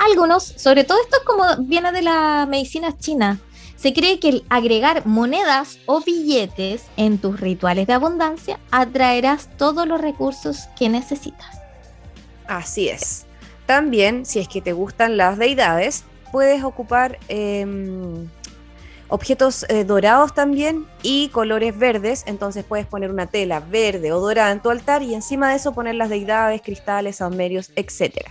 Algunos, 0.00 0.44
sobre 0.44 0.84
todo 0.84 0.98
esto 0.98 1.18
es 1.18 1.24
como 1.24 1.44
viene 1.58 1.92
de 1.92 2.00
la 2.00 2.46
medicina 2.48 2.96
china, 2.96 3.38
se 3.76 3.92
cree 3.92 4.18
que 4.18 4.30
el 4.30 4.44
agregar 4.48 5.04
monedas 5.04 5.78
o 5.84 6.00
billetes 6.00 6.86
en 6.96 7.18
tus 7.18 7.38
rituales 7.38 7.86
de 7.86 7.92
abundancia 7.92 8.58
atraerás 8.70 9.50
todos 9.58 9.86
los 9.86 10.00
recursos 10.00 10.68
que 10.78 10.88
necesitas. 10.88 11.60
Así 12.46 12.88
es. 12.88 13.26
También, 13.66 14.24
si 14.24 14.38
es 14.38 14.48
que 14.48 14.62
te 14.62 14.72
gustan 14.72 15.18
las 15.18 15.36
deidades, 15.36 16.04
puedes 16.32 16.64
ocupar 16.64 17.18
em, 17.28 18.26
objetos 19.10 19.66
eh, 19.68 19.84
dorados 19.84 20.34
también 20.34 20.86
y 21.02 21.28
colores 21.28 21.76
verdes. 21.78 22.24
Entonces 22.26 22.64
puedes 22.64 22.86
poner 22.86 23.10
una 23.10 23.26
tela 23.26 23.60
verde 23.60 24.12
o 24.12 24.20
dorada 24.20 24.50
en 24.52 24.60
tu 24.60 24.70
altar 24.70 25.02
y 25.02 25.14
encima 25.14 25.50
de 25.50 25.56
eso 25.56 25.72
poner 25.72 25.96
las 25.96 26.08
deidades, 26.08 26.62
cristales, 26.62 27.16
saumerios, 27.16 27.70
etc. 27.76 28.26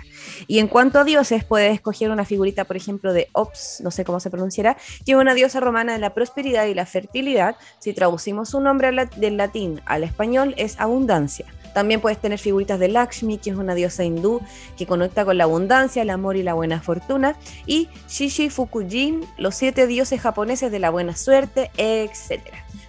Y 0.48 0.60
en 0.60 0.68
cuanto 0.68 1.00
a 1.00 1.04
dioses, 1.04 1.44
puedes 1.44 1.74
escoger 1.74 2.10
una 2.12 2.26
figurita, 2.26 2.66
por 2.66 2.78
ejemplo, 2.78 3.14
de 3.14 3.28
Ops, 3.34 3.82
no 3.84 3.92
sé 3.92 4.04
cómo 4.04 4.20
se 4.20 4.30
pronunciará, 4.30 4.76
que 5.06 5.12
es 5.12 5.18
una 5.18 5.34
diosa 5.34 5.60
romana 5.60 5.94
de 5.94 6.00
la 6.00 6.14
prosperidad 6.14 6.66
y 6.66 6.74
la 6.74 6.86
fertilidad. 6.86 7.56
Si 7.80 7.94
traducimos 7.94 8.50
su 8.50 8.60
nombre 8.60 8.92
del 9.18 9.38
latín 9.38 9.82
al 9.86 10.04
español, 10.04 10.54
es 10.58 10.80
abundancia. 10.80 11.46
También 11.74 12.02
puedes 12.02 12.20
tener 12.20 12.40
figuritas 12.40 12.80
de 12.80 12.88
Lakshmi, 12.88 13.38
que 13.38 13.52
es 13.52 13.56
una 13.56 13.76
diosa 13.76 14.04
hindú 14.04 14.42
que 14.78 14.86
conecta 14.86 15.26
con 15.26 15.38
la 15.38 15.46
abundancia, 15.46 16.02
el 16.02 16.10
amor 16.10 16.36
y 16.36 16.44
la 16.44 16.54
buena 16.54 16.82
fortuna. 16.82 17.36
Y 17.66 17.90
Shishi 18.08 18.50
Fukujin, 18.50 19.26
los 19.38 19.56
siete 19.56 19.88
dioses 19.88 20.22
japoneses 20.22 20.72
de 20.72 20.80
la 20.80 20.90
buena 20.90 21.16
suerte, 21.16 21.72
etc. 21.78 22.42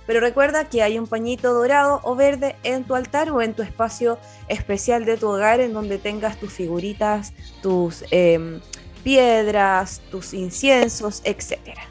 Pero 0.07 0.21
recuerda 0.21 0.69
que 0.69 0.83
hay 0.83 0.99
un 0.99 1.07
pañito 1.07 1.53
dorado 1.53 2.01
o 2.03 2.16
verde 2.16 2.57
en 2.64 2.85
tu 2.85 2.95
altar 2.95 3.31
o 3.31 3.43
en 3.43 3.55
tu 3.55 3.62
espacio 3.62 4.19
especial 4.49 5.05
de 5.05 5.16
tu 5.16 5.29
hogar 5.29 5.61
en 5.61 5.73
donde 5.73 5.99
tengas 5.99 6.37
tus 6.37 6.53
figuritas, 6.53 7.33
tus 7.62 8.05
em, 8.11 8.61
piedras, 9.05 10.01
tus 10.11 10.35
inciensos, 10.35 11.23
etcétera. 11.25 11.89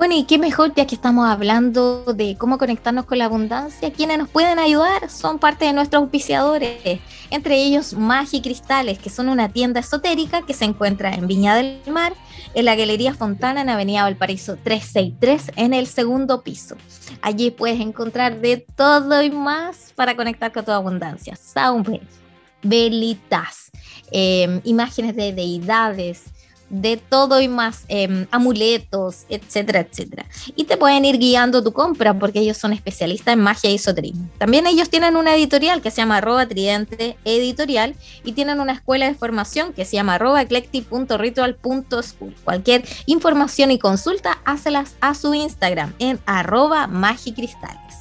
Bueno, 0.00 0.16
y 0.16 0.24
qué 0.24 0.38
mejor 0.38 0.72
ya 0.74 0.86
que 0.86 0.94
estamos 0.94 1.28
hablando 1.28 2.04
de 2.14 2.34
cómo 2.38 2.56
conectarnos 2.56 3.04
con 3.04 3.18
la 3.18 3.26
abundancia, 3.26 3.92
quienes 3.92 4.16
nos 4.16 4.30
pueden 4.30 4.58
ayudar 4.58 5.10
son 5.10 5.38
parte 5.38 5.66
de 5.66 5.74
nuestros 5.74 6.00
auspiciadores, 6.00 7.00
entre 7.28 7.62
ellos 7.62 7.92
Magi 7.92 8.40
Cristales, 8.40 8.98
que 8.98 9.10
son 9.10 9.28
una 9.28 9.50
tienda 9.50 9.80
esotérica 9.80 10.40
que 10.40 10.54
se 10.54 10.64
encuentra 10.64 11.12
en 11.12 11.26
Viña 11.26 11.54
del 11.54 11.82
Mar, 11.92 12.14
en 12.54 12.64
la 12.64 12.76
Galería 12.76 13.12
Fontana, 13.12 13.60
en 13.60 13.68
Avenida 13.68 14.04
Valparaíso 14.04 14.56
363, 14.56 15.52
en 15.56 15.74
el 15.74 15.86
segundo 15.86 16.40
piso. 16.40 16.76
Allí 17.20 17.50
puedes 17.50 17.78
encontrar 17.78 18.40
de 18.40 18.56
todo 18.74 19.22
y 19.22 19.30
más 19.30 19.92
para 19.96 20.16
conectar 20.16 20.50
con 20.50 20.64
tu 20.64 20.70
abundancia. 20.70 21.36
Saumes, 21.36 22.00
velitas, 22.62 23.70
eh, 24.10 24.62
imágenes 24.64 25.14
de 25.14 25.34
deidades, 25.34 26.24
de 26.70 26.96
todo 26.96 27.40
y 27.40 27.48
más, 27.48 27.84
eh, 27.88 28.26
amuletos, 28.30 29.24
etcétera, 29.28 29.80
etcétera. 29.80 30.26
Y 30.56 30.64
te 30.64 30.76
pueden 30.76 31.04
ir 31.04 31.18
guiando 31.18 31.62
tu 31.62 31.72
compra 31.72 32.18
porque 32.18 32.40
ellos 32.40 32.56
son 32.56 32.72
especialistas 32.72 33.34
en 33.34 33.40
magia 33.40 33.70
y 33.70 33.74
esoterismo. 33.74 34.28
También 34.38 34.66
ellos 34.66 34.88
tienen 34.88 35.16
una 35.16 35.34
editorial 35.34 35.82
que 35.82 35.90
se 35.90 35.98
llama 35.98 36.18
arroba 36.18 36.46
tridente 36.46 37.16
editorial 37.24 37.94
y 38.24 38.32
tienen 38.32 38.60
una 38.60 38.72
escuela 38.72 39.06
de 39.06 39.14
formación 39.14 39.72
que 39.72 39.84
se 39.84 39.96
llama 39.96 40.14
arroba 40.14 40.40
eclectic.ritual.school. 40.42 42.34
Cualquier 42.44 42.84
información 43.06 43.70
y 43.70 43.78
consulta, 43.78 44.38
hácelas 44.44 44.94
a 45.00 45.14
su 45.14 45.34
Instagram 45.34 45.92
en 45.98 46.18
arroba 46.26 46.86
magicristales. 46.86 47.99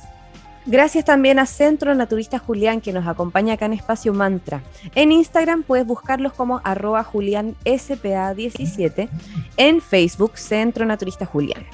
Gracias 0.69 1.03
también 1.03 1.39
a 1.39 1.47
Centro 1.47 1.95
Naturista 1.95 2.37
Julián 2.37 2.79
que 2.79 2.93
nos 2.93 3.07
acompaña 3.07 3.55
acá 3.55 3.65
en 3.65 3.73
Espacio 3.73 4.13
Mantra. 4.13 4.61
En 4.93 5.11
Instagram 5.11 5.63
puedes 5.63 5.87
buscarlos 5.87 6.33
como 6.33 6.61
arroba 6.63 7.03
julianspa17. 7.03 9.09
En 9.57 9.81
Facebook, 9.81 10.37
Centro 10.37 10.85
Naturista 10.85 11.25
Julián. 11.25 11.65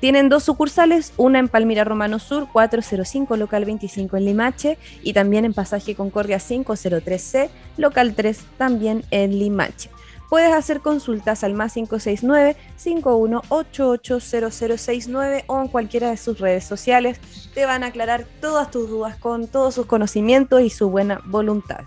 Tienen 0.00 0.28
dos 0.28 0.42
sucursales, 0.42 1.14
una 1.16 1.38
en 1.38 1.48
Palmira 1.48 1.84
Romano 1.84 2.18
Sur, 2.18 2.46
405, 2.52 3.38
local 3.38 3.64
25 3.64 4.18
en 4.18 4.26
Limache, 4.26 4.76
y 5.02 5.14
también 5.14 5.46
en 5.46 5.54
Pasaje 5.54 5.94
Concordia 5.94 6.36
503C, 6.36 7.48
local 7.78 8.12
3, 8.14 8.38
también 8.58 9.02
en 9.10 9.38
Limache. 9.38 9.88
Puedes 10.32 10.54
hacer 10.54 10.80
consultas 10.80 11.44
al 11.44 11.52
más 11.52 11.74
569 11.74 12.56
51880069 12.82 15.44
o 15.46 15.60
en 15.60 15.68
cualquiera 15.68 16.08
de 16.08 16.16
sus 16.16 16.40
redes 16.40 16.64
sociales. 16.64 17.20
Te 17.52 17.66
van 17.66 17.84
a 17.84 17.88
aclarar 17.88 18.24
todas 18.40 18.70
tus 18.70 18.88
dudas 18.88 19.18
con 19.18 19.46
todos 19.46 19.74
sus 19.74 19.84
conocimientos 19.84 20.62
y 20.62 20.70
su 20.70 20.88
buena 20.88 21.20
voluntad. 21.26 21.80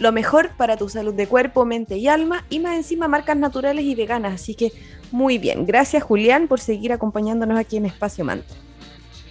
Lo 0.00 0.10
mejor 0.10 0.50
para 0.56 0.76
tu 0.76 0.88
salud 0.88 1.14
de 1.14 1.28
cuerpo, 1.28 1.64
mente 1.64 1.96
y 1.96 2.08
alma 2.08 2.44
y 2.50 2.58
más 2.58 2.74
encima 2.74 3.06
marcas 3.06 3.36
naturales 3.36 3.84
y 3.84 3.94
veganas. 3.94 4.34
Así 4.34 4.56
que 4.56 4.72
muy 5.12 5.38
bien. 5.38 5.64
Gracias 5.64 6.02
Julián 6.02 6.48
por 6.48 6.58
seguir 6.58 6.92
acompañándonos 6.92 7.56
aquí 7.56 7.76
en 7.76 7.86
Espacio 7.86 8.24
Mantra. 8.24 8.56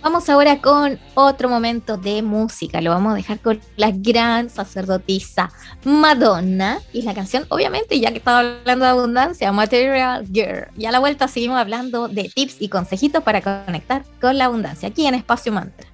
Vamos 0.01 0.27
ahora 0.29 0.59
con 0.59 0.99
otro 1.13 1.47
momento 1.47 1.95
de 1.95 2.23
música. 2.23 2.81
Lo 2.81 2.89
vamos 2.89 3.13
a 3.13 3.15
dejar 3.15 3.39
con 3.39 3.61
la 3.77 3.91
gran 3.91 4.49
sacerdotisa 4.49 5.51
Madonna. 5.83 6.79
Y 6.91 7.03
la 7.03 7.13
canción, 7.13 7.45
obviamente, 7.49 7.99
ya 7.99 8.11
que 8.11 8.17
estaba 8.17 8.39
hablando 8.39 8.85
de 8.85 8.91
abundancia, 8.91 9.51
Material 9.51 10.25
Girl. 10.31 10.69
Y 10.75 10.85
a 10.85 10.91
la 10.91 10.97
vuelta 10.97 11.27
seguimos 11.27 11.59
hablando 11.59 12.07
de 12.07 12.31
tips 12.33 12.61
y 12.61 12.69
consejitos 12.69 13.23
para 13.23 13.41
conectar 13.41 14.03
con 14.19 14.39
la 14.39 14.45
abundancia 14.45 14.89
aquí 14.89 15.05
en 15.05 15.13
Espacio 15.13 15.51
Mantra. 15.51 15.90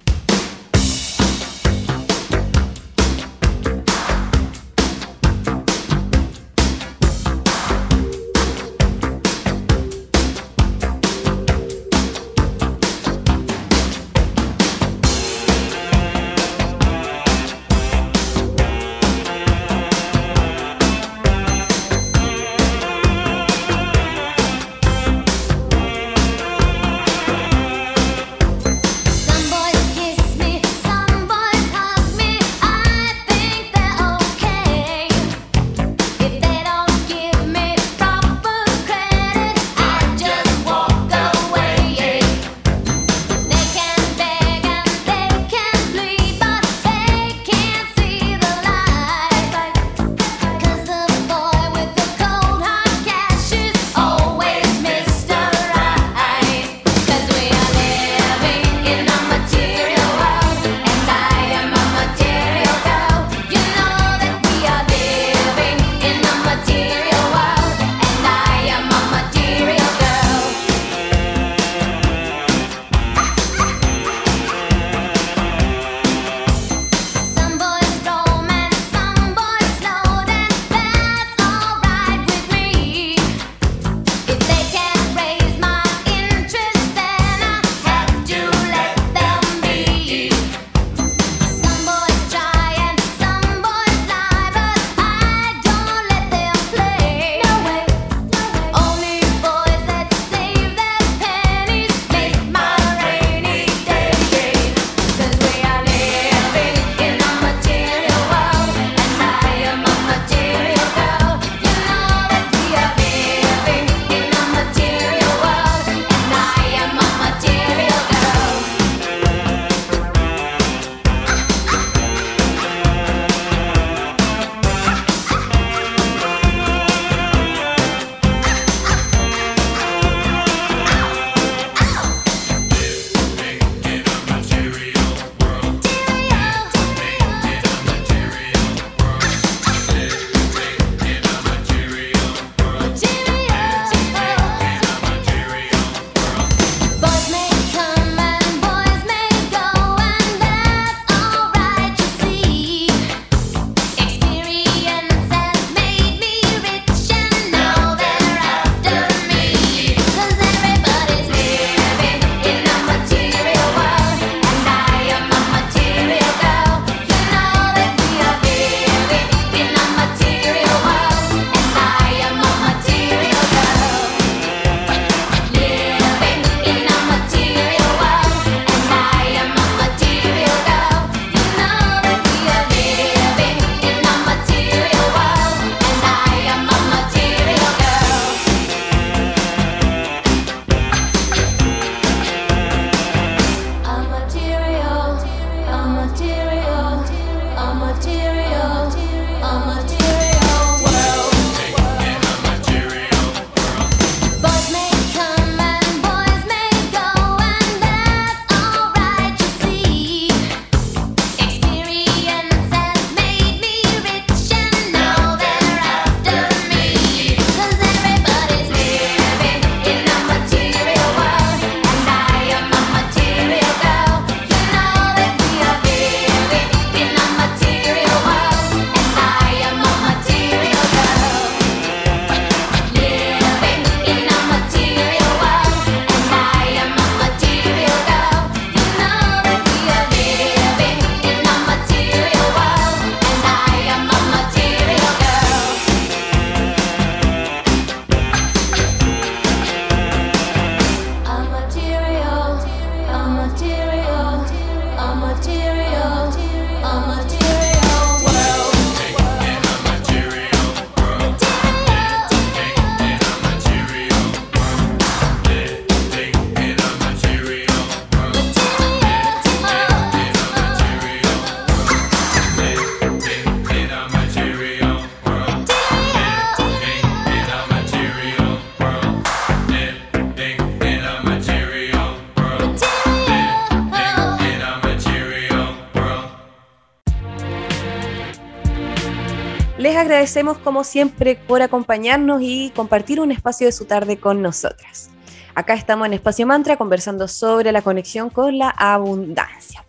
Agradecemos 290.38 290.64
como 290.64 290.84
siempre 290.84 291.34
por 291.34 291.62
acompañarnos 291.62 292.40
y 292.42 292.70
compartir 292.76 293.20
un 293.20 293.32
espacio 293.32 293.66
de 293.66 293.72
su 293.72 293.86
tarde 293.86 294.18
con 294.18 294.40
nosotras. 294.40 295.10
Acá 295.56 295.74
estamos 295.74 296.06
en 296.06 296.12
Espacio 296.12 296.46
Mantra 296.46 296.76
conversando 296.76 297.26
sobre 297.26 297.72
la 297.72 297.82
conexión 297.82 298.30
con 298.30 298.56
la 298.56 298.70
abundancia. 298.70 299.84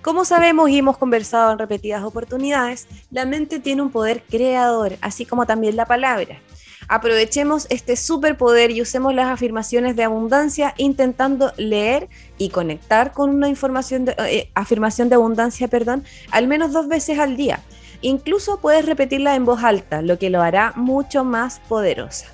Como 0.00 0.24
sabemos 0.24 0.70
y 0.70 0.78
hemos 0.78 0.96
conversado 0.96 1.52
en 1.52 1.58
repetidas 1.58 2.04
oportunidades, 2.04 2.88
la 3.10 3.26
mente 3.26 3.60
tiene 3.60 3.82
un 3.82 3.90
poder 3.90 4.22
creador, 4.30 4.96
así 5.02 5.26
como 5.26 5.44
también 5.44 5.76
la 5.76 5.84
palabra. 5.84 6.40
Aprovechemos 6.88 7.66
este 7.68 7.96
superpoder 7.96 8.70
y 8.70 8.80
usemos 8.80 9.14
las 9.14 9.28
afirmaciones 9.28 9.94
de 9.94 10.04
abundancia 10.04 10.72
intentando 10.78 11.52
leer 11.58 12.08
y 12.38 12.48
conectar 12.48 13.12
con 13.12 13.28
una 13.28 13.48
información 13.48 14.06
de, 14.06 14.14
eh, 14.20 14.50
afirmación 14.54 15.10
de 15.10 15.16
abundancia, 15.16 15.68
perdón, 15.68 16.02
al 16.30 16.48
menos 16.48 16.72
dos 16.72 16.88
veces 16.88 17.18
al 17.18 17.36
día. 17.36 17.62
Incluso 18.02 18.58
puedes 18.60 18.84
repetirla 18.84 19.34
en 19.34 19.44
voz 19.44 19.62
alta, 19.62 20.02
lo 20.02 20.18
que 20.18 20.30
lo 20.30 20.42
hará 20.42 20.72
mucho 20.76 21.24
más 21.24 21.60
poderosa. 21.68 22.26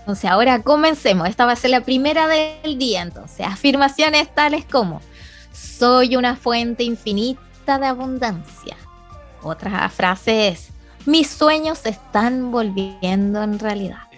Entonces 0.00 0.30
ahora 0.30 0.62
comencemos. 0.62 1.28
Esta 1.28 1.46
va 1.46 1.52
a 1.52 1.56
ser 1.56 1.70
la 1.70 1.80
primera 1.80 2.28
del 2.28 2.78
día. 2.78 3.02
Entonces, 3.02 3.46
afirmaciones 3.46 4.32
tales 4.34 4.64
como 4.64 5.00
soy 5.52 6.16
una 6.16 6.36
fuente 6.36 6.84
infinita 6.84 7.78
de 7.78 7.86
abundancia. 7.86 8.76
Otra 9.42 9.88
frase 9.88 10.48
es 10.48 10.70
mis 11.06 11.28
sueños 11.28 11.78
se 11.78 11.90
están 11.90 12.50
volviendo 12.50 13.40
en 13.40 13.60
realidad. 13.60 14.08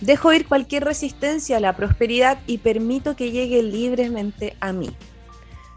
Dejo 0.00 0.32
ir 0.32 0.46
cualquier 0.46 0.84
resistencia 0.84 1.56
a 1.56 1.60
la 1.60 1.74
prosperidad 1.74 2.38
y 2.46 2.58
permito 2.58 3.16
que 3.16 3.32
llegue 3.32 3.62
libremente 3.62 4.56
a 4.60 4.72
mí. 4.72 4.90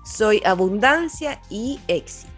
Soy 0.05 0.43
abundancia 0.45 1.41
y 1.49 1.79
éxito. 1.88 2.35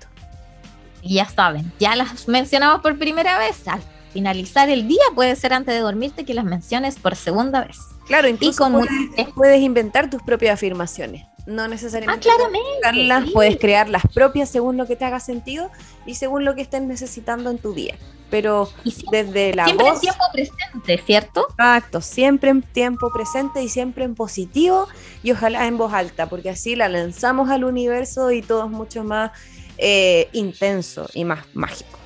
Y 1.02 1.16
ya 1.16 1.26
saben, 1.26 1.72
ya 1.80 1.96
las 1.96 2.28
mencionamos 2.28 2.82
por 2.82 2.98
primera 2.98 3.38
vez. 3.38 3.68
Al 3.68 3.82
finalizar 4.14 4.70
el 4.70 4.88
día 4.88 5.04
puede 5.16 5.36
ser 5.36 5.54
antes 5.54 5.74
de 5.74 5.82
dormirte 5.82 6.26
que 6.26 6.34
las 6.34 6.46
menciones 6.46 6.98
por 6.98 7.16
segunda 7.16 7.64
vez. 7.66 7.78
Claro, 8.08 8.28
incluso 8.28 8.70
puedes, 8.72 9.34
puedes 9.36 9.62
inventar 9.62 10.10
tus 10.10 10.22
propias 10.24 10.54
afirmaciones 10.54 11.26
no 11.48 11.68
necesariamente 11.68 12.30
ah, 12.30 12.92
claramente, 12.92 13.32
puedes 13.32 13.58
crear 13.58 13.90
las 13.90 14.04
propias 14.14 14.50
según 14.50 14.78
lo 14.78 14.86
que 14.86 14.96
te 14.96 15.06
haga 15.06 15.20
sentido 15.20 15.72
y 16.06 16.16
según 16.16 16.46
lo 16.46 16.54
que 16.56 16.62
estés 16.62 16.82
necesitando 16.82 17.50
en 17.50 17.58
tu 17.58 17.74
día. 17.74 17.96
Pero 18.30 18.70
desde 19.10 19.54
la 19.54 19.64
siempre 19.64 19.88
en 19.88 20.00
tiempo 20.02 20.24
presente, 20.34 21.04
¿cierto? 21.06 21.48
Exacto, 21.50 22.02
siempre 22.02 22.50
en 22.50 22.62
tiempo 22.62 23.10
presente 23.14 23.64
y 23.64 23.70
siempre 23.70 24.04
en 24.04 24.16
positivo 24.16 24.90
y 25.24 25.32
ojalá 25.32 25.66
en 25.66 25.78
voz 25.78 25.94
alta, 25.94 26.28
porque 26.28 26.50
así 26.50 26.76
la 26.76 26.90
lanzamos 26.90 27.50
al 27.50 27.64
universo 27.64 28.32
y 28.32 28.42
todo 28.42 28.66
es 28.66 28.72
mucho 28.72 29.06
más 29.06 29.32
eh, 29.78 30.30
intenso 30.34 31.10
y 31.14 31.26
más 31.26 31.46
mágico. 31.54 31.98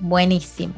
Buenísimo. 0.00 0.74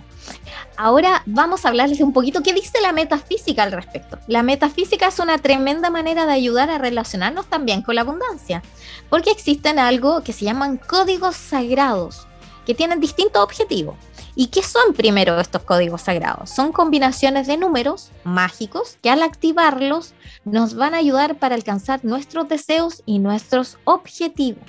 Ahora 0.77 1.23
vamos 1.27 1.64
a 1.64 1.68
hablarles 1.68 2.01
un 2.01 2.12
poquito 2.12 2.42
qué 2.42 2.53
dice 2.53 2.81
la 2.81 2.92
metafísica 2.92 3.62
al 3.62 3.73
respecto. 3.73 4.18
La 4.27 4.42
metafísica 4.42 5.09
es 5.09 5.18
una 5.18 5.38
tremenda 5.38 5.90
manera 5.90 6.27
de 6.27 6.33
ayudar 6.33 6.71
a 6.71 6.79
relacionarnos 6.79 7.47
también 7.47 7.83
con 7.83 7.94
la 7.94 8.03
abundancia, 8.03 8.62
porque 9.09 9.31
existen 9.31 9.79
algo 9.79 10.23
que 10.23 10.33
se 10.33 10.44
llaman 10.44 10.77
códigos 10.77 11.37
sagrados, 11.37 12.27
que 12.64 12.75
tienen 12.75 13.01
distintos 13.01 13.42
objetivos. 13.42 13.97
¿Y 14.37 14.49
qué 14.49 14.62
son 14.62 14.94
primero 14.94 15.40
estos 15.40 15.64
códigos 15.64 16.03
sagrados? 16.03 16.51
Son 16.51 16.71
combinaciones 16.71 17.49
de 17.49 17.57
números 17.57 18.11
mágicos 18.23 18.97
que 19.03 19.11
al 19.11 19.23
activarlos 19.23 20.14
nos 20.44 20.75
van 20.75 20.94
a 20.94 20.99
ayudar 20.99 21.40
para 21.40 21.57
alcanzar 21.57 22.05
nuestros 22.05 22.49
deseos 22.49 23.03
y 23.05 23.18
nuestros 23.18 23.79
objetivos 23.83 24.62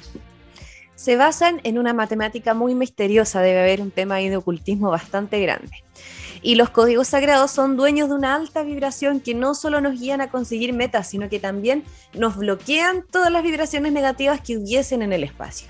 se 0.99 1.15
basan 1.15 1.61
en 1.63 1.77
una 1.77 1.93
matemática 1.93 2.53
muy 2.53 2.75
misteriosa, 2.75 3.41
debe 3.41 3.61
haber 3.61 3.79
un 3.79 3.89
tema 3.89 4.15
ahí 4.15 4.27
de 4.27 4.35
ocultismo 4.35 4.89
bastante 4.89 5.39
grande. 5.39 5.71
Y 6.41 6.55
los 6.55 6.71
códigos 6.71 7.07
sagrados 7.07 7.51
son 7.51 7.77
dueños 7.77 8.09
de 8.09 8.15
una 8.15 8.35
alta 8.35 8.63
vibración 8.63 9.21
que 9.21 9.33
no 9.33 9.55
solo 9.55 9.79
nos 9.79 9.97
guían 9.97 10.19
a 10.19 10.29
conseguir 10.29 10.73
metas, 10.73 11.07
sino 11.07 11.29
que 11.29 11.39
también 11.39 11.85
nos 12.13 12.35
bloquean 12.35 13.05
todas 13.09 13.31
las 13.31 13.43
vibraciones 13.43 13.93
negativas 13.93 14.41
que 14.41 14.57
hubiesen 14.57 15.01
en 15.01 15.13
el 15.13 15.23
espacio. 15.23 15.69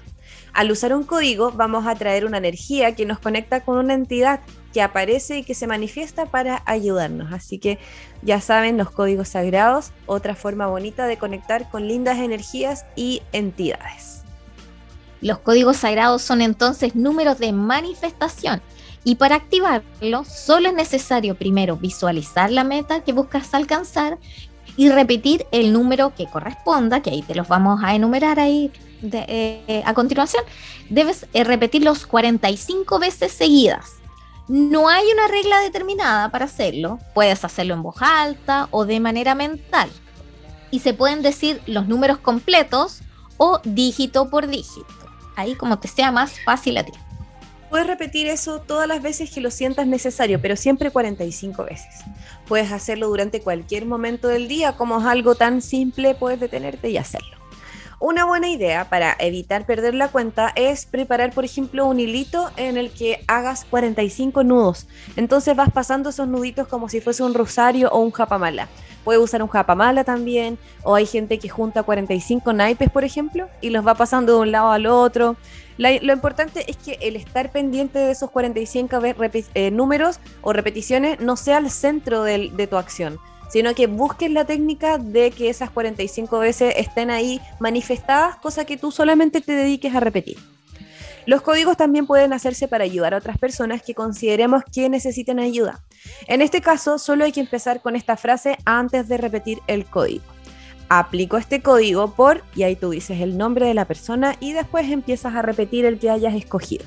Al 0.52 0.72
usar 0.72 0.96
un 0.96 1.04
código 1.04 1.52
vamos 1.52 1.86
a 1.86 1.94
traer 1.94 2.26
una 2.26 2.40
energía 2.40 2.96
que 2.96 3.06
nos 3.06 3.20
conecta 3.20 3.62
con 3.62 3.78
una 3.78 3.94
entidad 3.94 4.40
que 4.74 4.82
aparece 4.82 5.38
y 5.38 5.44
que 5.44 5.54
se 5.54 5.68
manifiesta 5.68 6.26
para 6.26 6.64
ayudarnos. 6.66 7.32
Así 7.34 7.60
que 7.60 7.78
ya 8.24 8.42
saben, 8.42 8.80
los 8.80 8.90
códigos 8.90 9.30
sagrados, 9.30 9.92
otra 10.08 10.34
forma 10.34 10.66
bonita 10.66 11.06
de 11.06 11.18
conectar 11.18 11.70
con 11.70 11.88
lindas 11.88 12.18
energías 12.18 12.88
y 12.96 13.22
entidades. 13.32 14.19
Los 15.22 15.40
códigos 15.40 15.78
sagrados 15.78 16.22
son 16.22 16.42
entonces 16.42 16.96
números 16.96 17.40
de 17.40 17.52
manifestación 17.52 18.62
y 19.04 19.16
para 19.16 19.36
activarlos 19.36 20.28
solo 20.28 20.70
es 20.70 20.74
necesario 20.74 21.36
primero 21.36 21.78
visualizar 21.78 22.52
la 22.52 22.64
meta 22.64 23.04
que 23.04 23.14
buscas 23.14 23.54
alcanzar 23.54 24.18
y 24.78 24.90
repetir 24.90 25.46
el 25.52 25.74
número 25.74 26.14
que 26.16 26.28
corresponda, 26.28 27.02
que 27.02 27.10
ahí 27.10 27.22
te 27.22 27.36
los 27.36 27.48
vamos 27.48 27.82
a 27.84 27.96
enumerar 27.96 28.40
ahí 28.40 28.72
eh, 29.02 29.84
a 29.86 29.94
continuación. 29.94 30.44
Debes 30.90 31.26
eh, 31.34 31.44
repetirlos 31.44 32.06
45 32.06 33.00
veces 33.00 33.32
seguidas. 33.32 33.96
No 34.48 34.90
hay 34.90 35.06
una 35.12 35.28
regla 35.28 35.60
determinada 35.60 36.30
para 36.30 36.46
hacerlo. 36.46 36.98
Puedes 37.14 37.44
hacerlo 37.44 37.74
en 37.74 37.84
voz 37.84 38.02
alta 38.02 38.68
o 38.72 38.86
de 38.86 39.00
manera 39.00 39.36
mental. 39.36 39.90
Y 40.72 40.80
se 40.80 40.94
pueden 40.94 41.22
decir 41.22 41.62
los 41.66 41.88
números 41.88 42.20
completos 42.20 43.02
o 43.38 43.60
dígito 43.64 44.30
por 44.30 44.48
dígito 44.48 44.99
ahí 45.40 45.56
como 45.56 45.80
te 45.80 45.88
sea 45.88 46.12
más 46.12 46.40
fácil 46.44 46.78
a 46.78 46.84
ti. 46.84 46.92
Puedes 47.70 47.86
repetir 47.86 48.28
eso 48.28 48.62
todas 48.62 48.88
las 48.88 49.02
veces 49.02 49.30
que 49.30 49.42
lo 49.42 49.52
sientas 49.52 49.86
necesario, 49.86 50.42
pero 50.42 50.56
siempre 50.56 50.90
45 50.90 51.66
veces. 51.66 52.04
Puedes 52.48 52.72
hacerlo 52.72 53.08
durante 53.10 53.42
cualquier 53.42 53.86
momento 53.86 54.28
del 54.28 54.48
día, 54.48 54.76
como 54.76 55.00
es 55.00 55.06
algo 55.06 55.36
tan 55.36 55.62
simple, 55.62 56.16
puedes 56.16 56.40
detenerte 56.40 56.90
y 56.90 56.98
hacerlo. 56.98 57.38
Una 58.02 58.24
buena 58.24 58.48
idea 58.48 58.90
para 58.90 59.16
evitar 59.20 59.66
perder 59.66 59.94
la 59.94 60.08
cuenta 60.08 60.54
es 60.56 60.86
preparar, 60.86 61.34
por 61.34 61.44
ejemplo, 61.44 61.86
un 61.86 62.00
hilito 62.00 62.50
en 62.56 62.78
el 62.78 62.92
que 62.92 63.26
hagas 63.28 63.66
45 63.66 64.46
nudos. 64.46 64.88
Entonces 65.18 65.54
vas 65.56 65.70
pasando 65.72 66.10
esos 66.10 66.28
nuditos 66.30 66.68
como 66.70 66.88
si 66.88 67.02
fuese 67.02 67.24
un 67.24 67.34
rosario 67.34 67.90
o 67.92 68.00
un 68.00 68.12
japamala. 68.12 68.70
Puedes 69.04 69.22
usar 69.22 69.42
un 69.42 69.50
japamala 69.50 70.04
también, 70.04 70.58
o 70.84 70.96
hay 70.96 71.06
gente 71.06 71.40
que 71.40 71.50
junta 71.50 71.84
45 71.84 72.54
naipes, 72.54 72.90
por 72.90 73.04
ejemplo, 73.04 73.48
y 73.62 73.70
los 73.70 73.86
va 73.86 73.96
pasando 73.96 74.34
de 74.36 74.40
un 74.40 74.52
lado 74.52 74.72
al 74.72 74.86
otro. 74.86 75.36
lo 75.78 76.14
importante 76.14 76.70
es 76.70 76.78
que 76.78 76.98
el 77.02 77.16
estar 77.16 77.52
pendiente 77.52 78.00
de 78.00 78.12
esos 78.12 78.30
45 78.32 79.02
eh, 79.54 79.72
números 79.72 80.20
o 80.42 80.54
repeticiones 80.54 81.20
no 81.20 81.36
sea 81.36 81.58
el 81.58 81.70
centro 81.72 82.24
de 82.24 82.68
tu 82.70 82.78
acción 82.78 83.20
sino 83.50 83.74
que 83.74 83.88
busques 83.88 84.32
la 84.32 84.46
técnica 84.46 84.98
de 84.98 85.32
que 85.32 85.50
esas 85.50 85.70
45 85.72 86.40
veces 86.40 86.74
estén 86.78 87.10
ahí 87.10 87.42
manifestadas, 87.60 88.36
cosa 88.38 88.64
que 88.64 88.78
tú 88.78 88.92
solamente 88.92 89.42
te 89.42 89.54
dediques 89.54 89.94
a 89.94 90.00
repetir. 90.00 90.38
Los 91.30 91.44
códigos 91.44 91.78
también 91.78 92.08
pueden 92.08 92.34
hacerse 92.34 92.68
para 92.68 92.86
ayudar 92.86 93.14
a 93.14 93.18
otras 93.18 93.38
personas 93.38 93.84
que 93.84 93.94
consideremos 93.94 94.64
que 94.74 94.90
necesiten 94.90 95.38
ayuda. 95.38 95.80
En 96.26 96.42
este 96.42 96.60
caso, 96.60 96.98
solo 96.98 97.24
hay 97.24 97.32
que 97.32 97.40
empezar 97.40 97.84
con 97.84 97.96
esta 97.96 98.18
frase 98.18 98.58
antes 98.66 99.08
de 99.08 99.18
repetir 99.18 99.60
el 99.68 99.86
código. 99.86 100.24
Aplico 100.90 101.38
este 101.38 101.62
código 101.62 102.16
por, 102.16 102.44
y 102.56 102.64
ahí 102.64 102.76
tú 102.76 102.90
dices 102.90 103.22
el 103.22 103.38
nombre 103.38 103.68
de 103.68 103.76
la 103.76 103.86
persona 103.86 104.38
y 104.40 104.54
después 104.54 104.90
empiezas 104.90 105.36
a 105.36 105.44
repetir 105.44 105.86
el 105.86 106.00
que 106.00 106.10
hayas 106.10 106.34
escogido. 106.34 106.84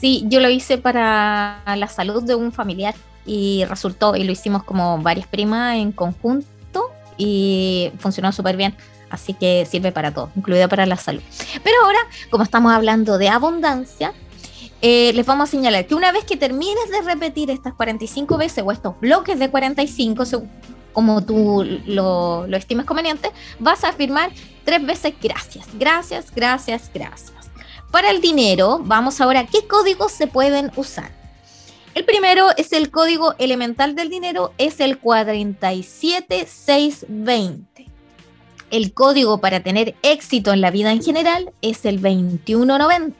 Sí, 0.00 0.22
yo 0.28 0.38
lo 0.38 0.48
hice 0.48 0.78
para 0.78 1.60
la 1.66 1.88
salud 1.88 2.22
de 2.22 2.36
un 2.36 2.52
familiar 2.52 2.94
y 3.24 3.64
resultó, 3.64 4.14
y 4.14 4.22
lo 4.22 4.30
hicimos 4.30 4.62
como 4.62 5.02
varias 5.02 5.26
primas 5.26 5.74
en 5.74 5.90
conjunto 5.90 6.92
y 7.16 7.90
funcionó 7.98 8.30
súper 8.30 8.56
bien. 8.56 8.76
Así 9.10 9.34
que 9.34 9.66
sirve 9.70 9.92
para 9.92 10.12
todo, 10.12 10.30
incluida 10.36 10.68
para 10.68 10.86
la 10.86 10.96
salud. 10.96 11.20
Pero 11.62 11.76
ahora, 11.84 11.98
como 12.30 12.44
estamos 12.44 12.72
hablando 12.72 13.18
de 13.18 13.28
abundancia, 13.28 14.14
eh, 14.82 15.12
les 15.14 15.24
vamos 15.24 15.48
a 15.48 15.50
señalar 15.50 15.86
que 15.86 15.94
una 15.94 16.12
vez 16.12 16.24
que 16.24 16.36
termines 16.36 16.90
de 16.90 17.00
repetir 17.02 17.50
estas 17.50 17.72
45 17.74 18.36
veces 18.36 18.62
o 18.66 18.72
estos 18.72 18.98
bloques 19.00 19.38
de 19.38 19.50
45, 19.50 20.24
como 20.92 21.24
tú 21.24 21.64
lo, 21.86 22.46
lo 22.46 22.56
estimes 22.56 22.84
conveniente, 22.84 23.30
vas 23.58 23.84
a 23.84 23.88
afirmar 23.90 24.32
tres 24.64 24.84
veces 24.84 25.14
gracias, 25.20 25.66
gracias, 25.74 26.34
gracias, 26.34 26.90
gracias. 26.92 27.32
Para 27.90 28.10
el 28.10 28.20
dinero, 28.20 28.80
vamos 28.82 29.20
ahora, 29.20 29.46
¿qué 29.46 29.66
códigos 29.66 30.12
se 30.12 30.26
pueden 30.26 30.70
usar? 30.76 31.10
El 31.94 32.04
primero 32.04 32.48
es 32.58 32.74
el 32.74 32.90
código 32.90 33.34
elemental 33.38 33.94
del 33.94 34.10
dinero, 34.10 34.52
es 34.58 34.80
el 34.80 34.98
47620. 34.98 37.95
El 38.70 38.92
código 38.92 39.38
para 39.38 39.60
tener 39.60 39.94
éxito 40.02 40.52
en 40.52 40.60
la 40.60 40.70
vida 40.70 40.92
en 40.92 41.02
general 41.02 41.52
es 41.62 41.84
el 41.84 42.02
2190. 42.02 43.16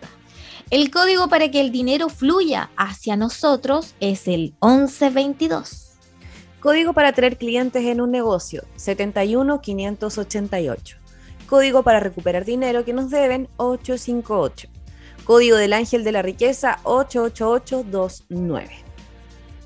El 0.70 0.90
código 0.90 1.28
para 1.28 1.50
que 1.50 1.60
el 1.60 1.70
dinero 1.70 2.08
fluya 2.08 2.70
hacia 2.76 3.16
nosotros 3.16 3.94
es 4.00 4.26
el 4.26 4.54
1122. 4.60 5.92
Código 6.58 6.92
para 6.92 7.12
traer 7.12 7.38
clientes 7.38 7.84
en 7.84 8.00
un 8.00 8.10
negocio 8.10 8.64
71588. 8.74 10.96
Código 11.48 11.84
para 11.84 12.00
recuperar 12.00 12.44
dinero 12.44 12.84
que 12.84 12.92
nos 12.92 13.10
deben 13.10 13.48
858 13.56 14.68
Código 15.26 15.56
del 15.56 15.72
Ángel 15.72 16.04
de 16.04 16.12
la 16.12 16.22
Riqueza 16.22 16.78
88829. 16.84 18.70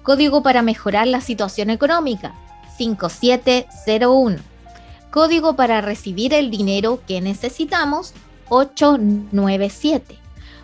Código 0.02 0.42
para 0.42 0.62
mejorar 0.62 1.06
la 1.06 1.20
situación 1.20 1.68
económica 1.68 2.34
5701. 2.78 4.49
Código 5.10 5.56
para 5.56 5.80
recibir 5.80 6.32
el 6.32 6.50
dinero 6.50 7.00
que 7.06 7.20
necesitamos 7.20 8.14
897. 8.48 10.16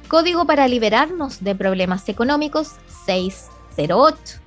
Código 0.07 0.45
para 0.47 0.69
liberarnos 0.69 1.43
de 1.43 1.57
problemas 1.57 2.09
económicos 2.09 2.73
608. 3.07 4.39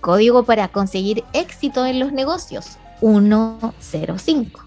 Código 0.00 0.44
para 0.44 0.68
conseguir 0.68 1.24
éxito 1.32 1.84
en 1.84 1.98
los 1.98 2.12
negocios 2.12 2.78
105. 3.00 4.60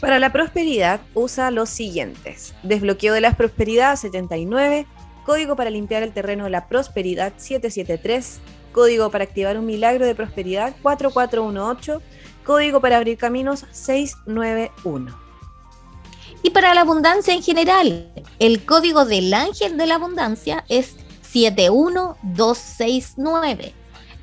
Para 0.00 0.18
la 0.18 0.32
prosperidad 0.32 1.00
usa 1.14 1.52
los 1.52 1.70
siguientes. 1.70 2.52
Desbloqueo 2.64 3.14
de 3.14 3.20
la 3.20 3.36
prosperidad 3.36 3.96
79. 3.96 4.86
Código 5.24 5.54
para 5.54 5.70
limpiar 5.70 6.02
el 6.02 6.12
terreno 6.12 6.44
de 6.44 6.50
la 6.50 6.66
prosperidad 6.66 7.32
773. 7.36 8.40
Código 8.72 9.10
para 9.10 9.24
activar 9.24 9.56
un 9.56 9.66
milagro 9.66 10.04
de 10.04 10.16
prosperidad 10.16 10.74
4418. 10.82 12.02
Código 12.44 12.80
para 12.80 12.98
abrir 12.98 13.18
caminos 13.18 13.64
691. 13.72 15.18
Y 16.42 16.50
para 16.50 16.74
la 16.74 16.82
abundancia 16.82 17.32
en 17.32 17.42
general, 17.42 18.12
el 18.38 18.66
código 18.66 19.06
del 19.06 19.32
ángel 19.32 19.78
de 19.78 19.86
la 19.86 19.94
abundancia 19.94 20.66
es 20.68 20.96
71269. 21.22 23.72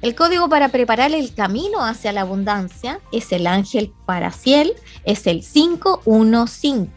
El 0.02 0.16
código 0.16 0.50
para 0.50 0.70
preparar 0.70 1.14
el 1.14 1.34
camino 1.34 1.84
hacia 1.84 2.12
la 2.12 2.22
abundancia 2.22 3.00
es 3.12 3.32
el 3.32 3.48
ángel 3.48 3.92
paraciel, 4.06 4.74
es 5.04 5.26
el 5.28 5.42
515. 5.42 6.92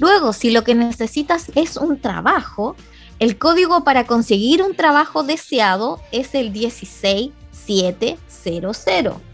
Luego, 0.00 0.32
si 0.32 0.50
lo 0.50 0.64
que 0.64 0.74
necesitas 0.74 1.52
es 1.54 1.76
un 1.76 2.00
trabajo, 2.00 2.74
el 3.18 3.36
código 3.38 3.84
para 3.84 4.06
conseguir 4.06 4.62
un 4.62 4.74
trabajo 4.74 5.22
deseado 5.22 6.00
es 6.12 6.34
el 6.34 6.50
16700. 6.52 9.33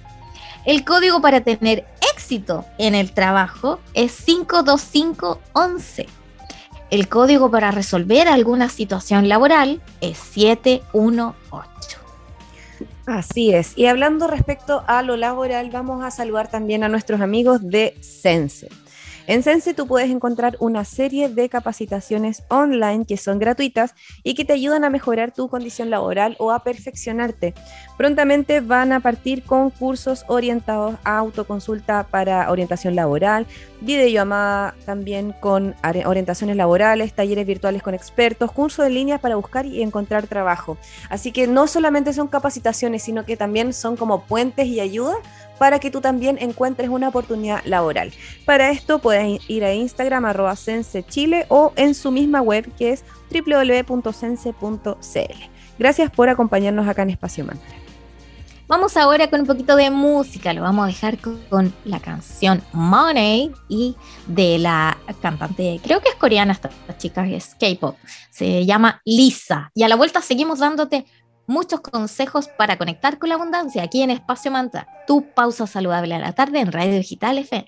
El 0.64 0.84
código 0.84 1.20
para 1.20 1.40
tener 1.40 1.86
éxito 2.14 2.64
en 2.78 2.94
el 2.94 3.12
trabajo 3.12 3.80
es 3.94 4.12
52511. 4.12 6.06
El 6.90 7.08
código 7.08 7.50
para 7.50 7.70
resolver 7.70 8.28
alguna 8.28 8.68
situación 8.68 9.28
laboral 9.28 9.80
es 10.00 10.18
718. 10.18 11.70
Así 13.06 13.54
es. 13.54 13.76
Y 13.76 13.86
hablando 13.86 14.26
respecto 14.26 14.84
a 14.86 15.02
lo 15.02 15.16
laboral, 15.16 15.70
vamos 15.70 16.04
a 16.04 16.10
saludar 16.10 16.48
también 16.48 16.84
a 16.84 16.88
nuestros 16.88 17.20
amigos 17.20 17.60
de 17.62 17.96
Sense. 18.00 18.68
En 19.26 19.42
Sense 19.42 19.74
tú 19.74 19.86
puedes 19.86 20.10
encontrar 20.10 20.56
una 20.60 20.84
serie 20.84 21.28
de 21.28 21.48
capacitaciones 21.48 22.42
online 22.48 23.04
que 23.06 23.16
son 23.16 23.38
gratuitas 23.38 23.94
y 24.22 24.34
que 24.34 24.44
te 24.44 24.52
ayudan 24.52 24.84
a 24.84 24.90
mejorar 24.90 25.32
tu 25.32 25.48
condición 25.48 25.90
laboral 25.90 26.36
o 26.38 26.50
a 26.50 26.64
perfeccionarte. 26.64 27.54
Prontamente 27.96 28.60
van 28.60 28.92
a 28.92 29.00
partir 29.00 29.42
con 29.44 29.70
cursos 29.70 30.24
orientados 30.26 30.96
a 31.04 31.18
autoconsulta 31.18 32.06
para 32.10 32.50
orientación 32.50 32.96
laboral, 32.96 33.46
videollamada 33.80 34.74
también 34.84 35.32
con 35.38 35.74
orientaciones 36.04 36.56
laborales, 36.56 37.12
talleres 37.12 37.46
virtuales 37.46 37.82
con 37.82 37.94
expertos, 37.94 38.50
cursos 38.52 38.86
en 38.86 38.94
línea 38.94 39.18
para 39.18 39.36
buscar 39.36 39.66
y 39.66 39.82
encontrar 39.82 40.26
trabajo. 40.26 40.76
Así 41.08 41.30
que 41.30 41.46
no 41.46 41.66
solamente 41.66 42.12
son 42.12 42.28
capacitaciones, 42.28 43.02
sino 43.02 43.24
que 43.24 43.36
también 43.36 43.72
son 43.72 43.96
como 43.96 44.22
puentes 44.22 44.66
y 44.66 44.80
ayuda 44.80 45.14
para 45.60 45.78
que 45.78 45.90
tú 45.90 46.00
también 46.00 46.38
encuentres 46.40 46.88
una 46.88 47.08
oportunidad 47.08 47.62
laboral. 47.66 48.14
Para 48.46 48.70
esto 48.70 48.98
puedes 48.98 49.42
ir 49.46 49.62
a 49.62 49.74
Instagram 49.74 50.24
arroba 50.24 50.54
Chile 50.56 51.44
o 51.50 51.74
en 51.76 51.94
su 51.94 52.10
misma 52.10 52.40
web 52.40 52.66
que 52.78 52.92
es 52.92 53.04
www.sense.cl. 53.30 54.60
Gracias 55.78 56.10
por 56.12 56.30
acompañarnos 56.30 56.88
acá 56.88 57.02
en 57.02 57.10
Espacio 57.10 57.44
Mantra. 57.44 57.76
Vamos 58.68 58.96
ahora 58.96 59.28
con 59.28 59.40
un 59.40 59.46
poquito 59.46 59.76
de 59.76 59.90
música, 59.90 60.54
lo 60.54 60.62
vamos 60.62 60.84
a 60.84 60.86
dejar 60.86 61.18
con, 61.18 61.74
la 61.84 61.98
canción 61.98 62.62
Money 62.72 63.52
y 63.68 63.96
de 64.28 64.58
la 64.60 64.96
cantante, 65.20 65.80
creo 65.82 66.00
que 66.00 66.08
es 66.08 66.14
coreana 66.14 66.52
esta, 66.52 66.70
chica, 66.96 67.26
es 67.26 67.56
K-pop, 67.58 67.96
se 68.30 68.64
llama 68.64 69.02
Lisa. 69.04 69.72
Y 69.74 69.82
a 69.82 69.88
la 69.88 69.96
vuelta 69.96 70.22
seguimos 70.22 70.60
dándote 70.60 71.04
muchos 71.50 71.80
consejos 71.80 72.48
para 72.48 72.78
conectar 72.78 73.18
con 73.18 73.28
la 73.28 73.34
abundancia 73.34 73.82
aquí 73.82 74.02
en 74.02 74.10
Espacio 74.10 74.50
Mantra, 74.50 74.86
tu 75.06 75.34
pausa 75.34 75.66
saludable 75.66 76.14
a 76.14 76.18
la 76.18 76.32
tarde 76.32 76.60
en 76.60 76.72
Radio 76.72 76.94
Digital 76.94 77.38
FM. 77.38 77.66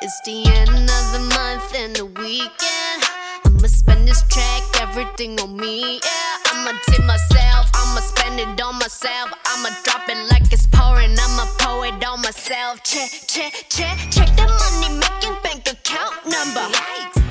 It's 0.00 0.20
the 0.24 0.44
end 0.44 0.90
of 0.90 1.12
the 1.12 1.20
month 1.34 1.74
and 1.74 1.96
the 1.96 2.04
weekend. 2.04 3.02
I'ma 3.46 3.68
spend 3.68 4.06
this 4.06 4.22
track, 4.28 4.62
everything 4.80 5.40
on 5.40 5.56
me. 5.56 5.98
Yeah, 6.04 6.52
I'ma 6.52 6.72
tip 6.86 7.04
myself, 7.04 7.70
I'ma 7.74 8.00
spend 8.00 8.38
it 8.38 8.62
on 8.62 8.76
myself. 8.78 9.32
I'ma 9.46 9.70
drop 9.82 10.08
it 10.08 10.30
like 10.30 10.52
it's 10.52 10.66
pouring, 10.66 11.16
I'ma 11.18 11.46
pour 11.58 11.86
it 11.86 12.04
on 12.06 12.20
myself. 12.20 12.82
Check, 12.84 13.10
check, 13.26 13.52
check, 13.70 13.96
check 14.10 14.28
the 14.36 14.46
money 14.46 15.00
making 15.00 15.36
bank 15.42 15.66
account 15.72 16.14
number. 16.26 16.68
Yikes 16.68 17.23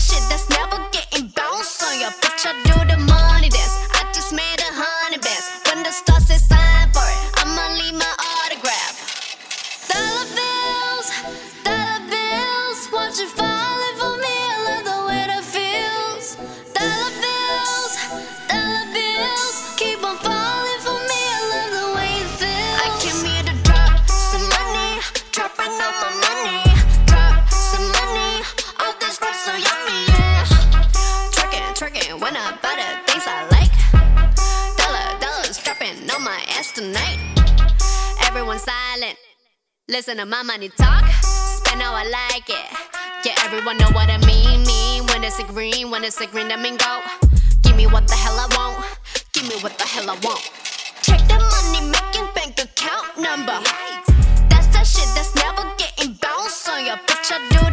shit 0.00 0.24
that's 0.30 0.48
never 0.48 0.78
getting 0.92 1.28
bounced 1.28 1.82
on 1.84 2.00
your 2.00 2.10
bitch. 2.22 2.46
I 2.48 2.52
do 2.64 2.89
Listen 39.90 40.18
to 40.18 40.24
my 40.24 40.44
money 40.44 40.68
talk. 40.68 41.04
Spend 41.20 41.82
how 41.82 41.92
I 41.92 42.04
like 42.04 42.48
it. 42.48 43.26
Yeah, 43.26 43.34
everyone 43.44 43.76
know 43.76 43.90
what 43.90 44.08
I 44.08 44.18
mean. 44.24 44.62
Mean 44.62 45.04
when 45.06 45.24
it's 45.24 45.40
a 45.40 45.42
green, 45.42 45.90
when 45.90 46.04
it's 46.04 46.20
a 46.20 46.28
green, 46.28 46.46
that 46.46 46.60
mean 46.60 46.76
go. 46.76 47.00
Give 47.62 47.74
me 47.74 47.88
what 47.88 48.06
the 48.06 48.14
hell 48.14 48.38
I 48.38 48.46
want. 48.54 48.86
Give 49.32 49.42
me 49.48 49.56
what 49.60 49.76
the 49.78 49.84
hell 49.84 50.08
I 50.08 50.14
want. 50.22 50.46
Check 51.02 51.18
the 51.26 51.42
money 51.42 51.90
making 51.90 52.30
bank 52.38 52.54
account 52.62 53.18
number. 53.18 53.58
That's 54.46 54.70
that 54.70 54.86
shit 54.86 55.10
that's 55.18 55.34
never 55.34 55.66
getting 55.74 56.14
bounced 56.22 56.68
on 56.68 56.86
your 56.86 56.94
bitch. 57.10 57.34
I 57.34 57.42
do 57.50 57.69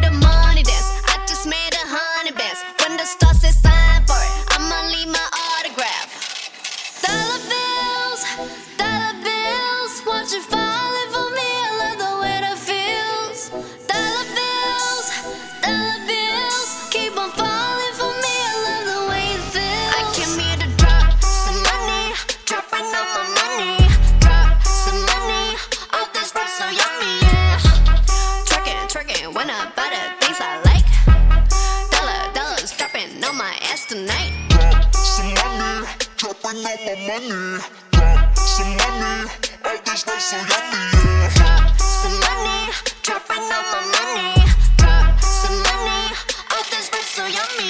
my 33.96 34.32
ass 34.50 35.16
some 35.16 35.32
money, 35.34 35.86
dropping 36.18 36.60
all 36.60 36.78
my 36.84 36.94
money. 37.08 37.62
Drop 37.92 38.36
some 38.36 38.76
money, 38.76 39.30
all 39.64 39.78
this 39.86 40.06
night 40.06 40.20
so 40.20 40.36
yummy, 40.36 40.82
yeah. 41.08 41.30
Drop 41.34 41.78
some 41.80 42.18
money, 42.20 42.72
dropping 43.02 43.48
all 43.48 43.64
my 43.72 43.80
money. 43.96 44.44
Drop 44.76 45.20
some 45.20 45.58
money, 45.62 46.12
all 46.52 46.64
this 46.70 46.86
rap 46.92 47.06
so 47.16 47.24
yummy, 47.26 47.67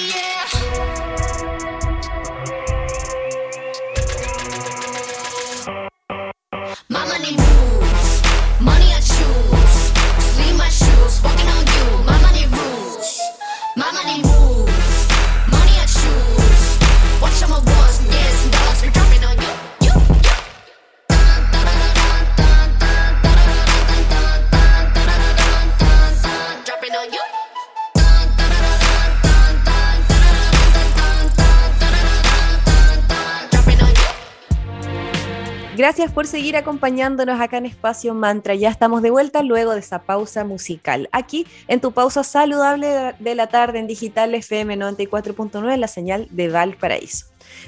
Gracias 35.99 36.15
por 36.15 36.27
seguir 36.27 36.55
acompañándonos 36.55 37.41
acá 37.41 37.57
en 37.57 37.65
Espacio 37.65 38.13
Mantra. 38.13 38.55
Ya 38.55 38.69
estamos 38.69 39.01
de 39.01 39.11
vuelta 39.11 39.43
luego 39.43 39.73
de 39.73 39.81
esa 39.81 40.03
pausa 40.03 40.45
musical. 40.45 41.09
Aquí 41.11 41.45
en 41.67 41.81
tu 41.81 41.91
pausa 41.91 42.23
saludable 42.23 43.15
de 43.19 43.35
la 43.35 43.47
tarde 43.47 43.79
en 43.79 43.87
Digital 43.87 44.33
FM 44.33 44.77
94.9, 44.77 45.75
la 45.75 45.89
señal 45.89 46.29
de 46.31 46.47
Valparaíso. 46.47 47.25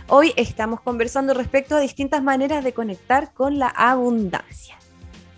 Hoy 0.07 0.31
estamos 0.37 0.79
conversando 0.79 1.33
respecto 1.33 1.75
a 1.75 1.81
distintas 1.81 2.23
maneras 2.23 2.63
de 2.63 2.71
conectar 2.71 3.33
con 3.33 3.59
la 3.59 3.67
abundancia. 3.67 4.77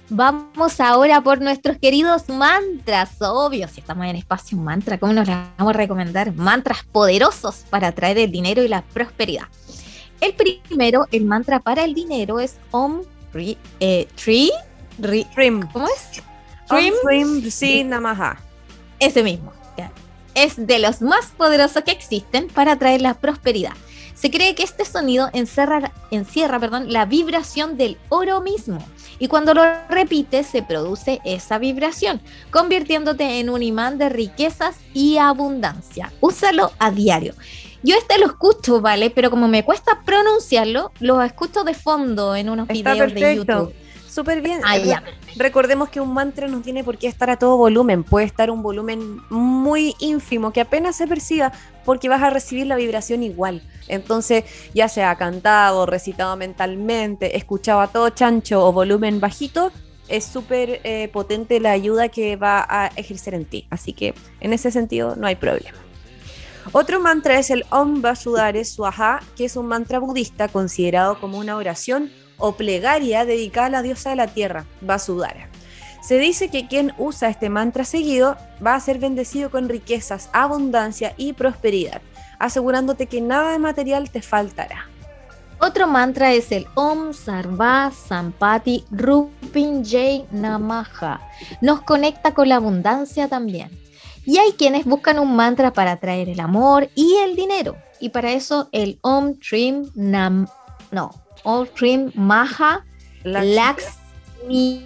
Vamos 0.09 0.79
ahora 0.79 1.19
por 1.21 1.41
nuestros 1.41 1.79
queridos 1.79 2.29
mantras, 2.29 3.19
obvio, 3.21 3.67
si 3.69 3.79
estamos 3.79 4.05
en 4.05 4.17
espacio 4.17 4.55
mantra, 4.55 4.99
¿cómo 4.99 5.13
nos 5.13 5.27
vamos 5.27 5.73
a 5.73 5.73
recomendar? 5.73 6.31
Mantras 6.35 6.83
poderosos 6.83 7.65
para 7.71 7.87
atraer 7.87 8.19
el 8.19 8.31
dinero 8.31 8.61
y 8.61 8.67
la 8.67 8.83
prosperidad. 8.83 9.47
El 10.23 10.33
primero, 10.35 11.05
el 11.11 11.25
mantra 11.25 11.59
para 11.59 11.83
el 11.83 11.93
dinero 11.93 12.39
es 12.39 12.55
Om 12.71 13.01
Ri, 13.33 13.57
eh, 13.81 14.07
Tree, 14.15 14.51
Ri- 15.01 15.27
Trim. 15.35 15.67
¿cómo 15.73 15.85
es? 15.87 16.21
Trim, 16.69 16.93
Trim. 17.05 17.41
trim, 17.41 17.51
sí, 17.51 17.83
namaha. 17.83 18.37
Ese 18.99 19.21
mismo. 19.21 19.51
ya. 19.77 19.91
Es 20.33 20.65
de 20.65 20.79
los 20.79 21.01
más 21.01 21.25
poderosos 21.35 21.83
que 21.83 21.91
existen 21.91 22.47
para 22.47 22.71
atraer 22.71 23.01
la 23.01 23.15
prosperidad. 23.15 23.73
Se 24.15 24.31
cree 24.31 24.55
que 24.55 24.63
este 24.63 24.85
sonido 24.85 25.29
encierra, 25.33 25.91
encierra 26.09 26.57
perdón, 26.57 26.93
la 26.93 27.03
vibración 27.05 27.75
del 27.75 27.97
oro 28.07 28.39
mismo. 28.39 28.77
Y 29.19 29.27
cuando 29.27 29.53
lo 29.53 29.63
repites 29.89 30.47
se 30.47 30.63
produce 30.63 31.19
esa 31.25 31.57
vibración, 31.57 32.21
convirtiéndote 32.49 33.39
en 33.41 33.49
un 33.49 33.61
imán 33.61 33.97
de 33.97 34.07
riquezas 34.07 34.77
y 34.93 35.17
abundancia. 35.17 36.13
Úsalo 36.21 36.71
a 36.79 36.91
diario. 36.91 37.33
Yo 37.83 37.95
este 37.97 38.17
lo 38.17 38.27
escucho, 38.27 38.81
¿vale? 38.81 39.09
Pero 39.09 39.29
como 39.29 39.47
me 39.47 39.65
cuesta 39.65 40.01
pronunciarlo, 40.05 40.91
lo 40.99 41.21
escucho 41.21 41.63
de 41.63 41.73
fondo 41.73 42.35
en 42.35 42.49
unos 42.49 42.69
Está 42.69 42.93
videos 42.93 43.13
de. 43.13 43.35
YouTube. 43.35 43.73
Súper 44.09 44.41
bien. 44.41 44.61
Ah, 44.63 44.77
ya. 44.77 45.03
Recordemos 45.35 45.89
que 45.89 45.99
un 45.99 46.13
mantra 46.13 46.47
no 46.47 46.61
tiene 46.61 46.83
por 46.83 46.99
qué 46.99 47.07
estar 47.07 47.31
a 47.31 47.37
todo 47.37 47.57
volumen, 47.57 48.03
puede 48.03 48.27
estar 48.27 48.51
un 48.51 48.61
volumen 48.61 49.19
muy 49.31 49.95
ínfimo 49.99 50.53
que 50.53 50.61
apenas 50.61 50.95
se 50.95 51.07
perciba 51.07 51.51
porque 51.83 52.09
vas 52.09 52.21
a 52.21 52.29
recibir 52.29 52.67
la 52.67 52.75
vibración 52.75 53.23
igual. 53.23 53.63
Entonces, 53.87 54.43
ya 54.75 54.87
sea 54.87 55.15
cantado, 55.15 55.87
recitado 55.87 56.37
mentalmente, 56.37 57.37
escuchado 57.37 57.81
a 57.81 57.87
todo 57.87 58.09
chancho 58.11 58.63
o 58.63 58.71
volumen 58.71 59.19
bajito, 59.19 59.71
es 60.07 60.25
súper 60.25 60.79
eh, 60.83 61.09
potente 61.11 61.59
la 61.59 61.71
ayuda 61.71 62.09
que 62.09 62.35
va 62.35 62.65
a 62.69 62.91
ejercer 62.95 63.33
en 63.33 63.45
ti. 63.45 63.65
Así 63.71 63.93
que 63.93 64.13
en 64.41 64.53
ese 64.53 64.69
sentido 64.69 65.15
no 65.15 65.25
hay 65.25 65.35
problema. 65.35 65.82
Otro 66.71 66.99
mantra 66.99 67.37
es 67.37 67.49
el 67.49 67.65
Om 67.69 68.01
Vasudhare 68.01 68.63
Swaha, 68.63 69.19
que 69.35 69.45
es 69.45 69.57
un 69.57 69.67
mantra 69.67 69.99
budista 69.99 70.47
considerado 70.47 71.19
como 71.19 71.37
una 71.37 71.57
oración 71.57 72.11
o 72.37 72.53
plegaria 72.53 73.25
dedicada 73.25 73.67
a 73.67 73.69
la 73.69 73.81
diosa 73.81 74.11
de 74.11 74.15
la 74.15 74.27
tierra, 74.27 74.65
Vasudhara. 74.81 75.49
Se 76.01 76.17
dice 76.17 76.49
que 76.49 76.67
quien 76.67 76.93
usa 76.97 77.29
este 77.29 77.49
mantra 77.49 77.85
seguido 77.85 78.37
va 78.65 78.75
a 78.75 78.79
ser 78.79 78.99
bendecido 78.99 79.49
con 79.51 79.69
riquezas, 79.69 80.29
abundancia 80.33 81.13
y 81.15 81.33
prosperidad, 81.33 82.01
asegurándote 82.39 83.07
que 83.07 83.21
nada 83.21 83.51
de 83.51 83.59
material 83.59 84.09
te 84.09 84.21
faltará. 84.21 84.87
Otro 85.59 85.87
mantra 85.87 86.33
es 86.33 86.51
el 86.51 86.67
Om 86.75 87.13
Sarva 87.13 87.91
Sampati 87.91 88.83
Rupin 88.91 89.85
Jai 89.85 90.25
Namaha. 90.31 91.21
Nos 91.61 91.81
conecta 91.83 92.33
con 92.33 92.49
la 92.49 92.57
abundancia 92.57 93.29
también. 93.29 93.82
Y 94.25 94.37
hay 94.37 94.53
quienes 94.53 94.85
buscan 94.85 95.19
un 95.19 95.35
mantra 95.35 95.73
para 95.73 95.93
atraer 95.93 96.29
el 96.29 96.39
amor 96.39 96.89
y 96.95 97.15
el 97.23 97.35
dinero. 97.35 97.75
Y 97.99 98.09
para 98.09 98.31
eso 98.31 98.69
el 98.71 98.99
Om 99.01 99.35
Trim 99.39 99.89
Nam 99.95 100.47
no, 100.93 101.11
Om 101.43 101.67
Trim 101.75 102.11
Maha 102.15 102.85
Lakshmi 103.23 104.81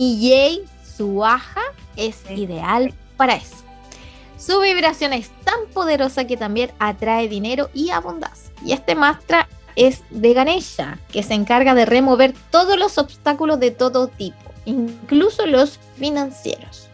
Suaha 0.97 1.61
es 1.95 2.23
ideal 2.31 2.93
para 3.17 3.35
eso. 3.35 3.57
Su 4.37 4.61
vibración 4.61 5.13
es 5.13 5.29
tan 5.43 5.67
poderosa 5.73 6.25
que 6.25 6.37
también 6.37 6.71
atrae 6.79 7.27
dinero 7.27 7.69
y 7.73 7.89
abundancia. 7.89 8.53
Y 8.63 8.71
este 8.71 8.95
mantra 8.95 9.49
es 9.75 10.03
de 10.09 10.33
Ganesha, 10.33 10.97
que 11.11 11.23
se 11.23 11.33
encarga 11.33 11.75
de 11.75 11.85
remover 11.85 12.33
todos 12.51 12.79
los 12.79 12.97
obstáculos 12.97 13.59
de 13.59 13.71
todo 13.71 14.07
tipo, 14.07 14.53
incluso 14.65 15.45
los 15.45 15.79
financieros. 15.97 16.86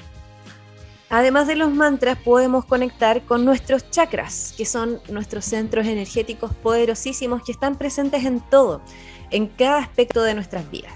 Además 1.15 1.45
de 1.45 1.55
los 1.55 1.71
mantras, 1.71 2.17
podemos 2.17 2.65
conectar 2.65 3.21
con 3.21 3.45
nuestros 3.45 3.87
chakras, 3.91 4.51
que 4.57 4.65
son 4.65 4.99
nuestros 5.09 5.45
centros 5.45 5.85
energéticos 5.85 6.55
poderosísimos 6.55 7.43
que 7.43 7.51
están 7.51 7.77
presentes 7.77 8.25
en 8.25 8.39
todo, 8.39 8.81
en 9.29 9.45
cada 9.45 9.77
aspecto 9.77 10.23
de 10.23 10.33
nuestras 10.33 10.71
vidas. 10.71 10.93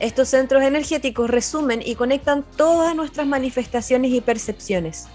Estos 0.00 0.30
centros 0.30 0.64
energéticos 0.64 1.30
resumen 1.30 1.80
y 1.80 1.94
conectan 1.94 2.44
todas 2.56 2.96
nuestras 2.96 3.24
manifestaciones 3.24 4.10
y 4.10 4.20
percepciones. 4.20 5.06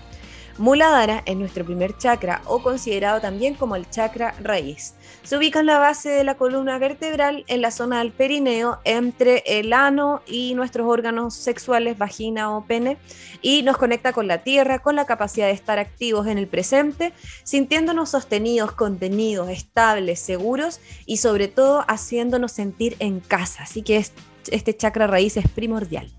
Muladhara 0.59 1.21
es 1.27 1.37
nuestro 1.37 1.63
primer 1.63 1.95
chakra 1.99 2.41
o 2.45 2.63
considerado 2.63 3.21
también 3.21 3.53
como 3.53 3.75
el 3.75 3.87
chakra 3.89 4.33
raíz. 4.41 4.95
Se 5.21 5.37
ubica 5.37 5.59
en 5.59 5.67
la 5.67 5.77
base 5.77 6.09
de 6.09 6.23
la 6.23 6.35
columna 6.35 6.79
vertebral 6.79 7.43
en 7.47 7.61
la 7.61 7.69
zona 7.69 7.99
del 7.99 8.11
perineo 8.11 8.79
entre 8.83 9.43
el 9.45 9.71
ano 9.71 10.21
y 10.25 10.55
nuestros 10.55 10.87
órganos 10.87 11.35
sexuales, 11.35 11.99
vagina 11.99 12.57
o 12.57 12.65
pene, 12.65 12.97
y 13.43 13.61
nos 13.61 13.77
conecta 13.77 14.13
con 14.13 14.27
la 14.27 14.39
tierra, 14.39 14.79
con 14.79 14.95
la 14.95 15.05
capacidad 15.05 15.45
de 15.45 15.53
estar 15.53 15.77
activos 15.77 16.25
en 16.25 16.39
el 16.39 16.47
presente, 16.47 17.13
sintiéndonos 17.43 18.09
sostenidos, 18.09 18.71
contenidos, 18.71 19.49
estables, 19.49 20.19
seguros 20.19 20.79
y 21.05 21.17
sobre 21.17 21.49
todo 21.49 21.85
haciéndonos 21.87 22.51
sentir 22.51 22.95
en 22.97 23.19
casa. 23.19 23.61
Así 23.63 23.83
que 23.83 23.97
es- 23.97 24.13
este 24.49 24.75
chakra 24.75 25.05
raíz 25.05 25.37
es 25.37 25.47
primordial. 25.47 26.11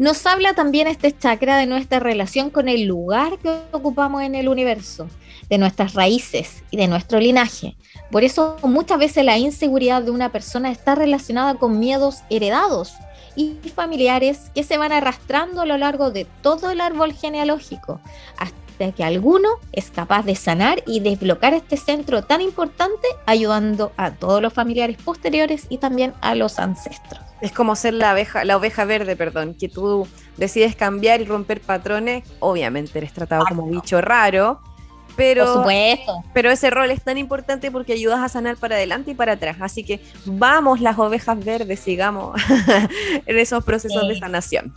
Nos 0.00 0.24
habla 0.24 0.54
también 0.54 0.86
este 0.86 1.14
chakra 1.14 1.58
de 1.58 1.66
nuestra 1.66 2.00
relación 2.00 2.48
con 2.48 2.70
el 2.70 2.84
lugar 2.84 3.36
que 3.36 3.50
ocupamos 3.70 4.22
en 4.22 4.34
el 4.34 4.48
universo, 4.48 5.08
de 5.50 5.58
nuestras 5.58 5.92
raíces 5.92 6.64
y 6.70 6.78
de 6.78 6.88
nuestro 6.88 7.20
linaje. 7.20 7.76
Por 8.10 8.24
eso 8.24 8.56
muchas 8.62 8.98
veces 8.98 9.26
la 9.26 9.36
inseguridad 9.36 10.00
de 10.00 10.10
una 10.10 10.32
persona 10.32 10.70
está 10.70 10.94
relacionada 10.94 11.56
con 11.56 11.78
miedos 11.78 12.20
heredados 12.30 12.94
y 13.36 13.56
familiares 13.74 14.50
que 14.54 14.64
se 14.64 14.78
van 14.78 14.92
arrastrando 14.92 15.60
a 15.60 15.66
lo 15.66 15.76
largo 15.76 16.10
de 16.10 16.26
todo 16.40 16.70
el 16.70 16.80
árbol 16.80 17.12
genealógico, 17.12 18.00
hasta 18.38 18.59
que 18.88 19.04
alguno 19.04 19.48
es 19.72 19.90
capaz 19.90 20.24
de 20.24 20.34
sanar 20.34 20.82
y 20.86 21.00
desbloquear 21.00 21.54
este 21.54 21.76
centro 21.76 22.22
tan 22.22 22.40
importante, 22.40 23.06
ayudando 23.26 23.92
a 23.96 24.12
todos 24.12 24.40
los 24.40 24.52
familiares 24.52 24.96
posteriores 25.04 25.66
y 25.68 25.78
también 25.78 26.14
a 26.22 26.34
los 26.34 26.58
ancestros. 26.58 27.20
Es 27.40 27.52
como 27.52 27.76
ser 27.76 27.94
la 27.94 28.12
oveja, 28.12 28.44
la 28.44 28.56
oveja 28.56 28.84
verde, 28.84 29.16
perdón, 29.16 29.54
que 29.54 29.68
tú 29.68 30.06
decides 30.36 30.74
cambiar 30.76 31.20
y 31.20 31.24
romper 31.24 31.60
patrones. 31.60 32.24
Obviamente 32.40 32.98
eres 32.98 33.12
tratado 33.12 33.44
como 33.46 33.66
bicho 33.66 34.00
raro, 34.00 34.60
Por 34.62 35.14
pero, 35.16 35.54
supuesto. 35.54 36.24
pero 36.34 36.50
ese 36.50 36.70
rol 36.70 36.90
es 36.90 37.02
tan 37.02 37.18
importante 37.18 37.70
porque 37.70 37.92
ayudas 37.94 38.20
a 38.20 38.28
sanar 38.28 38.56
para 38.56 38.76
adelante 38.76 39.10
y 39.12 39.14
para 39.14 39.32
atrás. 39.32 39.56
Así 39.60 39.84
que 39.84 40.00
vamos 40.24 40.80
las 40.80 40.98
ovejas 40.98 41.42
verdes, 41.44 41.80
sigamos 41.80 42.40
en 43.26 43.38
esos 43.38 43.64
procesos 43.64 44.08
de 44.08 44.18
sanación. 44.18 44.74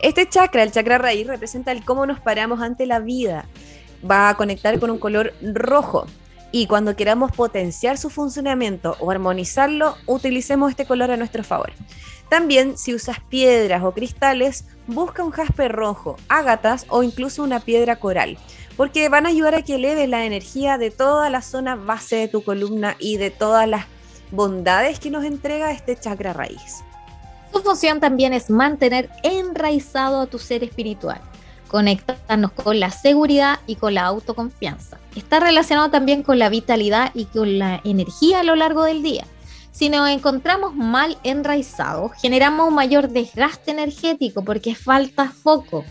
Este 0.00 0.28
chakra, 0.28 0.62
el 0.62 0.72
chakra 0.72 0.98
raíz, 0.98 1.26
representa 1.26 1.72
el 1.72 1.84
cómo 1.84 2.06
nos 2.06 2.20
paramos 2.20 2.60
ante 2.60 2.86
la 2.86 2.98
vida. 2.98 3.46
Va 4.08 4.28
a 4.28 4.36
conectar 4.36 4.78
con 4.78 4.90
un 4.90 4.98
color 4.98 5.32
rojo. 5.42 6.06
Y 6.52 6.66
cuando 6.66 6.96
queramos 6.96 7.32
potenciar 7.32 7.98
su 7.98 8.08
funcionamiento 8.08 8.96
o 9.00 9.10
armonizarlo, 9.10 9.96
utilicemos 10.06 10.70
este 10.70 10.86
color 10.86 11.10
a 11.10 11.16
nuestro 11.16 11.42
favor. 11.44 11.72
También, 12.28 12.76
si 12.76 12.94
usas 12.94 13.20
piedras 13.20 13.82
o 13.84 13.92
cristales, 13.92 14.64
busca 14.86 15.24
un 15.24 15.30
jaspe 15.30 15.68
rojo, 15.68 16.16
ágatas 16.28 16.86
o 16.88 17.02
incluso 17.02 17.42
una 17.42 17.60
piedra 17.60 17.96
coral, 17.96 18.38
porque 18.76 19.08
van 19.08 19.26
a 19.26 19.30
ayudar 19.30 19.54
a 19.54 19.62
que 19.62 19.76
eleves 19.76 20.08
la 20.08 20.24
energía 20.24 20.76
de 20.76 20.90
toda 20.90 21.30
la 21.30 21.42
zona 21.42 21.76
base 21.76 22.16
de 22.16 22.28
tu 22.28 22.42
columna 22.42 22.96
y 22.98 23.16
de 23.16 23.30
todas 23.30 23.68
las 23.68 23.86
bondades 24.30 24.98
que 24.98 25.10
nos 25.10 25.24
entrega 25.24 25.70
este 25.70 25.96
chakra 25.96 26.32
raíz. 26.32 26.82
Su 27.56 27.62
función 27.62 28.00
también 28.00 28.34
es 28.34 28.50
mantener 28.50 29.08
enraizado 29.22 30.20
a 30.20 30.26
tu 30.26 30.38
ser 30.38 30.62
espiritual, 30.62 31.22
conectarnos 31.68 32.52
con 32.52 32.78
la 32.78 32.90
seguridad 32.90 33.60
y 33.66 33.76
con 33.76 33.94
la 33.94 34.04
autoconfianza. 34.04 34.98
Está 35.16 35.40
relacionado 35.40 35.90
también 35.90 36.22
con 36.22 36.38
la 36.38 36.50
vitalidad 36.50 37.12
y 37.14 37.24
con 37.24 37.58
la 37.58 37.80
energía 37.82 38.40
a 38.40 38.42
lo 38.42 38.56
largo 38.56 38.84
del 38.84 39.02
día. 39.02 39.24
Si 39.72 39.88
nos 39.88 40.06
encontramos 40.10 40.74
mal 40.74 41.16
enraizados, 41.22 42.12
generamos 42.20 42.68
un 42.68 42.74
mayor 42.74 43.08
desgaste 43.08 43.70
energético 43.70 44.44
porque 44.44 44.74
falta 44.74 45.30
foco. 45.30 45.82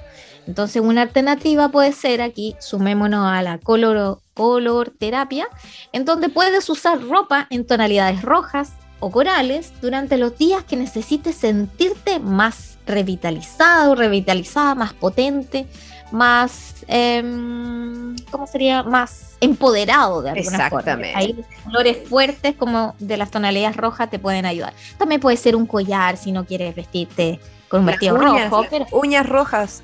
Entonces, 0.46 0.84
una 0.84 1.02
alternativa 1.02 1.70
puede 1.70 1.94
ser 1.94 2.22
aquí, 2.22 2.56
sumémonos 2.60 3.26
a 3.26 3.42
la 3.42 3.58
color, 3.58 4.20
color 4.36 4.94
terapia, 5.00 5.48
en 5.94 6.06
donde 6.06 6.30
puedes 6.30 6.70
usar 6.70 7.02
ropa 7.02 7.48
en 7.50 7.66
tonalidades 7.66 8.22
rojas 8.22 8.74
o 9.00 9.12
corales 9.12 9.74
durante 9.82 10.18
los 10.18 10.38
días 10.38 10.64
que 10.64 10.76
necesites 10.76 11.36
sentirte 11.36 12.20
más 12.20 12.78
revitalizado, 12.86 13.96
revitalizada, 13.96 14.76
más 14.76 14.94
potente, 14.94 15.66
más, 16.12 16.76
em, 16.88 18.16
¿cómo 18.32 18.48
sería? 18.48 18.84
Más 18.84 19.36
empoderado 19.42 20.22
de 20.22 20.30
alguna 20.32 20.50
forma. 20.50 20.66
Exactamente. 20.68 21.14
Ahí 21.18 21.34
los 21.34 21.46
colores 21.64 22.08
fuertes 22.08 22.56
como 22.56 22.96
de 23.00 23.18
las 23.18 23.32
tonalidades 23.32 23.76
rojas 23.76 24.10
te 24.10 24.20
pueden 24.20 24.46
ayudar. 24.46 24.74
También 24.98 25.20
puede 25.20 25.38
ser 25.38 25.56
un 25.56 25.66
collar 25.66 26.18
si 26.18 26.32
no 26.32 26.46
quieres 26.46 26.76
vestirte 26.76 27.40
con 27.68 27.82
un 27.82 27.88
vestido 27.88 28.16
uñas, 28.16 28.50
rojo, 28.50 28.66
pero 28.70 28.86
uñas 28.92 29.28
rojas. 29.28 29.84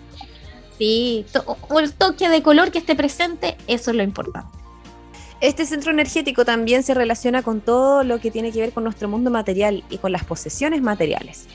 sí, 0.78 1.26
to- 1.32 1.58
o 1.70 1.80
el 1.80 1.94
toque 1.94 2.30
de 2.30 2.42
color 2.42 2.72
que 2.72 2.78
esté 2.80 2.96
presente, 2.96 3.58
eso 3.68 3.92
es 3.92 3.98
lo 3.98 4.04
importante. 4.04 4.58
Este 5.42 5.66
centro 5.66 5.90
energético 5.90 6.46
también 6.46 6.84
se 6.84 6.94
relaciona 6.94 7.42
con 7.42 7.62
todo 7.62 8.04
lo 8.04 8.20
que 8.20 8.30
tiene 8.30 8.52
que 8.52 8.60
ver 8.60 8.74
con 8.74 8.84
nuestro 8.84 9.10
mundo 9.10 9.32
material 9.32 9.84
y 9.90 9.98
con 9.98 10.12
las 10.12 10.24
posesiones 10.24 10.84
materiales. 10.84 11.48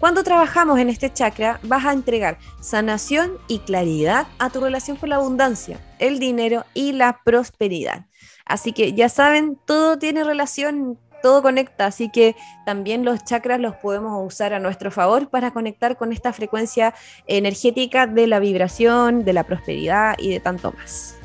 Cuando 0.00 0.24
trabajamos 0.24 0.78
en 0.78 0.88
este 0.88 1.12
chakra, 1.12 1.60
vas 1.62 1.84
a 1.84 1.92
entregar 1.92 2.38
sanación 2.60 3.32
y 3.46 3.58
claridad 3.58 4.26
a 4.38 4.48
tu 4.48 4.60
relación 4.60 4.96
con 4.96 5.10
la 5.10 5.16
abundancia, 5.16 5.78
el 5.98 6.18
dinero 6.18 6.64
y 6.72 6.92
la 6.92 7.20
prosperidad. 7.24 8.06
Así 8.46 8.72
que 8.72 8.94
ya 8.94 9.10
saben, 9.10 9.58
todo 9.66 9.98
tiene 9.98 10.24
relación, 10.24 10.98
todo 11.22 11.42
conecta, 11.42 11.84
así 11.84 12.08
que 12.08 12.36
también 12.64 13.04
los 13.04 13.22
chakras 13.22 13.60
los 13.60 13.76
podemos 13.76 14.26
usar 14.26 14.54
a 14.54 14.60
nuestro 14.60 14.90
favor 14.90 15.28
para 15.28 15.50
conectar 15.50 15.98
con 15.98 16.10
esta 16.10 16.32
frecuencia 16.32 16.94
energética 17.26 18.06
de 18.06 18.28
la 18.28 18.38
vibración, 18.38 19.26
de 19.26 19.34
la 19.34 19.44
prosperidad 19.44 20.14
y 20.18 20.30
de 20.30 20.40
tanto 20.40 20.72
más. 20.72 21.15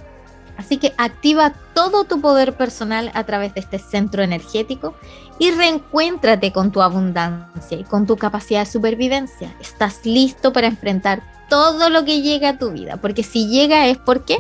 Así 0.62 0.78
que 0.78 0.94
activa 1.00 1.54
todo 1.74 2.04
tu 2.04 2.22
poder 2.22 2.54
personal 2.56 3.10
a 3.16 3.24
través 3.24 3.56
de 3.56 3.62
este 3.62 3.80
centro 3.80 4.22
energético 4.22 4.94
y 5.40 5.50
reencuéntrate 5.50 6.54
con 6.54 6.72
tu 6.72 6.84
abundancia 6.84 7.80
y 7.80 7.84
con 7.84 8.06
tu 8.06 8.16
capacidad 8.16 8.60
de 8.60 8.72
supervivencia. 8.72 9.56
Estás 9.60 10.06
listo 10.06 10.54
para 10.54 10.68
enfrentar 10.68 11.24
todo 11.50 11.90
lo 11.90 12.06
que 12.06 12.22
llega 12.22 12.50
a 12.50 12.58
tu 12.60 12.70
vida, 12.70 12.98
porque 12.98 13.24
si 13.24 13.48
llega 13.48 13.88
es 13.88 13.98
porque 13.98 14.38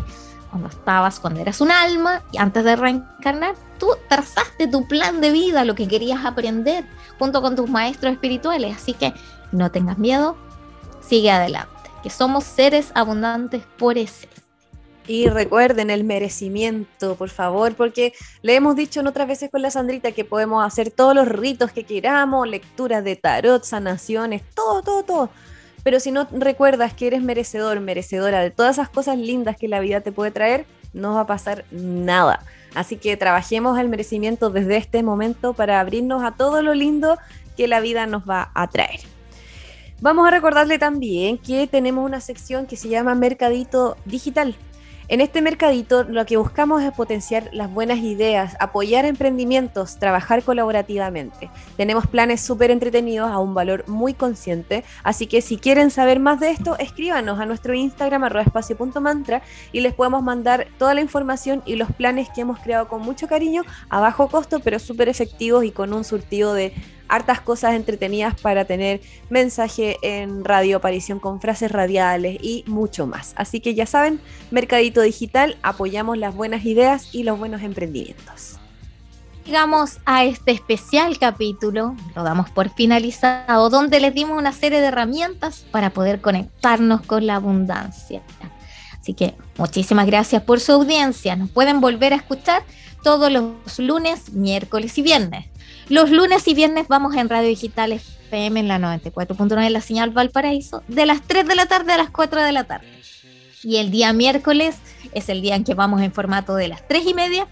cuando 0.51 0.69
estabas, 0.69 1.19
cuando 1.19 1.39
eras 1.39 1.59
un 1.59 1.71
alma 1.71 2.21
y 2.31 2.37
antes 2.37 2.63
de 2.63 2.75
reencarnar, 2.75 3.55
tú 3.79 3.87
trazaste 4.07 4.67
tu 4.67 4.87
plan 4.87 5.21
de 5.21 5.31
vida, 5.31 5.65
lo 5.65 5.73
que 5.73 5.87
querías 5.87 6.23
aprender 6.23 6.85
junto 7.17 7.41
con 7.41 7.55
tus 7.55 7.67
maestros 7.67 8.13
espirituales. 8.13 8.75
Así 8.77 8.93
que 8.93 9.11
no 9.51 9.71
tengas 9.71 9.97
miedo, 9.97 10.37
sigue 11.01 11.31
adelante, 11.31 11.89
que 12.03 12.11
somos 12.11 12.43
seres 12.43 12.91
abundantes 12.93 13.63
por 13.79 13.97
ese. 13.97 14.29
Y 15.11 15.27
recuerden 15.27 15.89
el 15.89 16.05
merecimiento, 16.05 17.15
por 17.15 17.27
favor, 17.27 17.75
porque 17.75 18.13
le 18.43 18.55
hemos 18.55 18.77
dicho 18.77 19.01
en 19.01 19.07
otras 19.07 19.27
veces 19.27 19.51
con 19.51 19.61
la 19.61 19.69
Sandrita 19.69 20.13
que 20.13 20.23
podemos 20.23 20.65
hacer 20.65 20.89
todos 20.89 21.13
los 21.13 21.27
ritos 21.27 21.73
que 21.73 21.83
queramos, 21.83 22.47
lecturas 22.47 23.03
de 23.03 23.17
tarot, 23.17 23.61
sanaciones, 23.61 24.41
todo, 24.55 24.81
todo, 24.81 25.03
todo. 25.03 25.29
Pero 25.83 25.99
si 25.99 26.13
no 26.13 26.29
recuerdas 26.31 26.93
que 26.93 27.07
eres 27.07 27.21
merecedor, 27.21 27.81
merecedora 27.81 28.39
de 28.39 28.51
todas 28.51 28.77
esas 28.77 28.87
cosas 28.87 29.17
lindas 29.17 29.57
que 29.57 29.67
la 29.67 29.81
vida 29.81 29.99
te 29.99 30.13
puede 30.13 30.31
traer, 30.31 30.65
no 30.93 31.15
va 31.15 31.21
a 31.21 31.27
pasar 31.27 31.65
nada. 31.71 32.45
Así 32.73 32.95
que 32.95 33.17
trabajemos 33.17 33.77
el 33.79 33.89
merecimiento 33.89 34.49
desde 34.49 34.77
este 34.77 35.03
momento 35.03 35.51
para 35.51 35.81
abrirnos 35.81 36.23
a 36.23 36.31
todo 36.31 36.61
lo 36.61 36.73
lindo 36.73 37.17
que 37.57 37.67
la 37.67 37.81
vida 37.81 38.05
nos 38.05 38.23
va 38.23 38.49
a 38.53 38.65
traer. 38.69 39.01
Vamos 39.99 40.25
a 40.25 40.31
recordarle 40.31 40.79
también 40.79 41.37
que 41.37 41.67
tenemos 41.67 42.05
una 42.05 42.21
sección 42.21 42.65
que 42.65 42.77
se 42.77 42.87
llama 42.87 43.13
Mercadito 43.13 43.97
Digital. 44.05 44.55
En 45.11 45.19
este 45.19 45.41
mercadito 45.41 46.05
lo 46.05 46.25
que 46.25 46.37
buscamos 46.37 46.81
es 46.81 46.93
potenciar 46.93 47.49
las 47.51 47.69
buenas 47.69 47.97
ideas, 47.97 48.55
apoyar 48.61 49.03
emprendimientos, 49.03 49.97
trabajar 49.99 50.41
colaborativamente. 50.41 51.49
Tenemos 51.75 52.07
planes 52.07 52.39
súper 52.39 52.71
entretenidos 52.71 53.29
a 53.29 53.39
un 53.39 53.53
valor 53.53 53.83
muy 53.89 54.13
consciente, 54.13 54.85
así 55.03 55.27
que 55.27 55.41
si 55.41 55.57
quieren 55.57 55.91
saber 55.91 56.21
más 56.21 56.39
de 56.39 56.51
esto, 56.51 56.77
escríbanos 56.79 57.41
a 57.41 57.45
nuestro 57.45 57.73
Instagram 57.73 58.23
arroba 58.23 58.43
espacio.mantra 58.43 59.41
y 59.73 59.81
les 59.81 59.93
podemos 59.93 60.23
mandar 60.23 60.67
toda 60.77 60.93
la 60.93 61.01
información 61.01 61.61
y 61.65 61.75
los 61.75 61.91
planes 61.91 62.29
que 62.33 62.39
hemos 62.39 62.59
creado 62.59 62.87
con 62.87 63.01
mucho 63.01 63.27
cariño, 63.27 63.63
a 63.89 63.99
bajo 63.99 64.29
costo, 64.29 64.61
pero 64.61 64.79
súper 64.79 65.09
efectivos 65.09 65.65
y 65.65 65.71
con 65.71 65.91
un 65.91 66.05
surtido 66.05 66.53
de 66.53 66.73
hartas 67.11 67.41
cosas 67.41 67.75
entretenidas 67.75 68.39
para 68.39 68.65
tener 68.65 69.01
mensaje 69.29 69.97
en 70.01 70.45
radio, 70.45 70.77
aparición 70.77 71.19
con 71.19 71.41
frases 71.41 71.69
radiales 71.71 72.37
y 72.41 72.63
mucho 72.67 73.05
más. 73.05 73.33
Así 73.35 73.59
que 73.59 73.75
ya 73.75 73.85
saben, 73.85 74.21
Mercadito 74.49 75.01
Digital, 75.01 75.57
apoyamos 75.61 76.17
las 76.17 76.33
buenas 76.33 76.65
ideas 76.65 77.13
y 77.13 77.23
los 77.23 77.37
buenos 77.37 77.61
emprendimientos. 77.61 78.57
Llegamos 79.45 79.97
a 80.05 80.23
este 80.23 80.51
especial 80.51 81.19
capítulo, 81.19 81.95
lo 82.15 82.23
damos 82.23 82.49
por 82.49 82.69
finalizado, 82.69 83.69
donde 83.69 83.99
les 83.99 84.13
dimos 84.13 84.37
una 84.37 84.53
serie 84.53 84.79
de 84.79 84.87
herramientas 84.87 85.65
para 85.71 85.89
poder 85.89 86.21
conectarnos 86.21 87.01
con 87.01 87.27
la 87.27 87.35
abundancia. 87.35 88.21
Así 88.99 89.13
que 89.13 89.33
muchísimas 89.57 90.05
gracias 90.05 90.43
por 90.43 90.59
su 90.59 90.71
audiencia. 90.71 91.35
Nos 91.35 91.49
pueden 91.49 91.81
volver 91.81 92.13
a 92.13 92.17
escuchar 92.17 92.63
todos 93.03 93.31
los 93.31 93.79
lunes, 93.79 94.31
miércoles 94.31 94.97
y 94.97 95.01
viernes. 95.01 95.50
Los 95.91 96.09
lunes 96.09 96.47
y 96.47 96.53
viernes 96.53 96.87
vamos 96.87 97.17
en 97.17 97.27
Radio 97.27 97.49
Digital 97.49 97.91
FM 97.91 98.61
en 98.61 98.69
la 98.69 98.79
94.9 98.79 99.65
en 99.65 99.73
la 99.73 99.81
señal 99.81 100.11
Valparaíso, 100.11 100.83
de 100.87 101.05
las 101.05 101.21
3 101.21 101.45
de 101.45 101.53
la 101.53 101.65
tarde 101.65 101.91
a 101.91 101.97
las 101.97 102.09
4 102.09 102.41
de 102.41 102.53
la 102.53 102.63
tarde. 102.63 102.87
Y 103.61 103.75
el 103.75 103.91
día 103.91 104.13
miércoles 104.13 104.77
es 105.11 105.27
el 105.27 105.41
día 105.41 105.57
en 105.57 105.65
que 105.65 105.73
vamos 105.73 106.01
en 106.01 106.13
formato 106.13 106.55
de 106.55 106.69
las 106.69 106.87
3 106.87 107.07
y 107.07 107.13
media 107.13 107.45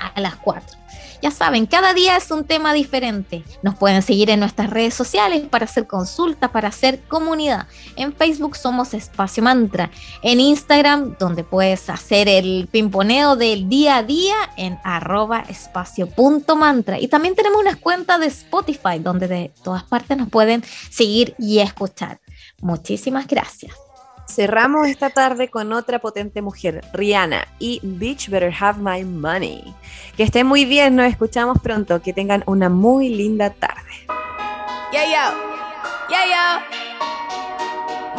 a 0.00 0.20
las 0.20 0.34
4. 0.34 0.79
Ya 1.22 1.30
saben, 1.30 1.66
cada 1.66 1.92
día 1.92 2.16
es 2.16 2.30
un 2.30 2.44
tema 2.44 2.72
diferente. 2.72 3.44
Nos 3.62 3.74
pueden 3.74 4.02
seguir 4.02 4.30
en 4.30 4.40
nuestras 4.40 4.70
redes 4.70 4.94
sociales 4.94 5.46
para 5.50 5.66
hacer 5.66 5.86
consulta, 5.86 6.50
para 6.52 6.68
hacer 6.68 7.00
comunidad. 7.08 7.66
En 7.96 8.14
Facebook 8.14 8.56
somos 8.56 8.94
Espacio 8.94 9.42
Mantra. 9.42 9.90
En 10.22 10.40
Instagram, 10.40 11.16
donde 11.18 11.44
puedes 11.44 11.90
hacer 11.90 12.28
el 12.28 12.68
pimponeo 12.70 13.36
del 13.36 13.68
día 13.68 13.98
a 13.98 14.02
día 14.02 14.36
en 14.56 14.78
arroba 14.82 15.44
espacio.mantra. 15.48 16.98
Y 16.98 17.08
también 17.08 17.34
tenemos 17.34 17.60
unas 17.60 17.76
cuentas 17.76 18.20
de 18.20 18.26
Spotify, 18.26 18.98
donde 18.98 19.28
de 19.28 19.52
todas 19.62 19.84
partes 19.84 20.16
nos 20.16 20.30
pueden 20.30 20.64
seguir 20.90 21.34
y 21.38 21.58
escuchar. 21.58 22.18
Muchísimas 22.60 23.26
gracias. 23.26 23.74
Cerramos 24.30 24.86
esta 24.86 25.10
tarde 25.10 25.48
con 25.48 25.72
otra 25.72 25.98
potente 25.98 26.40
mujer, 26.40 26.84
Rihanna, 26.92 27.48
y 27.58 27.80
Bitch 27.82 28.28
Better 28.28 28.54
Have 28.60 28.78
My 28.80 29.04
Money. 29.04 29.74
Que 30.16 30.22
estén 30.22 30.46
muy 30.46 30.64
bien, 30.64 30.94
nos 30.94 31.06
escuchamos 31.06 31.58
pronto, 31.60 32.00
que 32.00 32.12
tengan 32.12 32.44
una 32.46 32.68
muy 32.68 33.08
linda 33.08 33.50
tarde. 33.50 34.06
Yeah, 34.92 35.04
yo. 35.04 35.34
Yeah, 36.08 36.26
yo. 36.26 36.80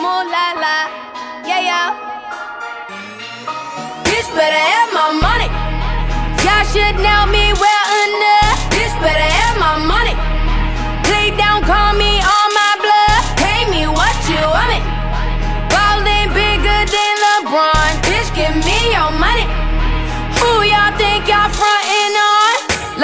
La 0.01 0.53
la. 0.53 0.87
Yeah, 1.45 1.61
yo. 1.61 1.81
Bitch 4.03 4.29
better 4.35 4.55
have 4.55 4.91
my 4.93 5.11
money. 5.19 5.49
Y'all 6.43 6.65
should 6.71 6.95
know 6.99 7.25
me 7.31 7.53
well 7.53 7.87
enough. 8.05 8.59
Bitch 8.69 8.93
better 9.01 9.29
have 9.39 9.57
my 9.57 9.77
money. 9.87 10.15
Play 11.03 11.31
down, 11.37 11.63
call 11.63 11.93
me 11.95 12.10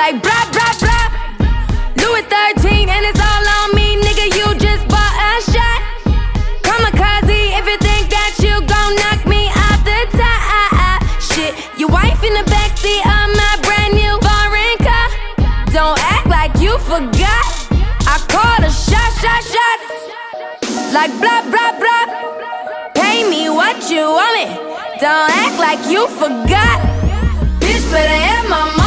Like 0.08 0.24
blah, 0.24 0.47
blah, 0.55 0.74
blah. 0.80 1.08
Louis 1.99 2.24
13 2.32 2.88
and 2.88 3.03
it's 3.03 3.20
all 3.20 3.47
on 3.60 3.76
me, 3.76 3.99
nigga. 3.99 4.32
You 4.39 4.55
just 4.55 4.88
bought 4.88 5.16
a 5.20 5.36
shot. 5.51 5.80
Kamikaze 6.64 7.60
if 7.60 7.68
you 7.68 7.78
think 7.84 8.08
that 8.16 8.39
you 8.39 8.55
gon' 8.72 8.95
knock 9.03 9.28
me 9.28 9.51
off 9.51 9.84
the 9.84 9.99
top. 10.16 11.03
Shit, 11.20 11.51
your 11.78 11.89
wife 11.89 12.24
in 12.24 12.32
the 12.39 12.47
backseat 12.47 13.03
of 13.03 13.36
my 13.36 13.60
brand 13.68 13.99
new 13.99 14.16
foreign 14.24 14.80
car. 14.80 15.08
Don't 15.76 15.99
act 15.99 16.28
like 16.32 16.55
you 16.64 16.80
forgot. 16.88 17.43
I 18.08 18.16
called 18.32 18.64
a 18.64 18.72
shot, 18.72 19.12
shot, 19.20 19.43
shots. 19.43 19.91
Like 20.95 21.12
blah, 21.20 21.43
blah, 21.51 21.76
blah. 21.84 22.95
Pay 22.95 23.30
me 23.30 23.49
what 23.49 23.91
you 23.91 24.08
want 24.08 24.32
me. 24.39 24.55
Don't 25.03 25.32
act 25.43 25.60
like 25.60 25.84
you 25.91 26.08
forgot. 26.16 26.80
Bitch, 27.60 27.84
better 27.91 28.08
have 28.08 28.47
my 28.47 28.64
money. 28.78 28.87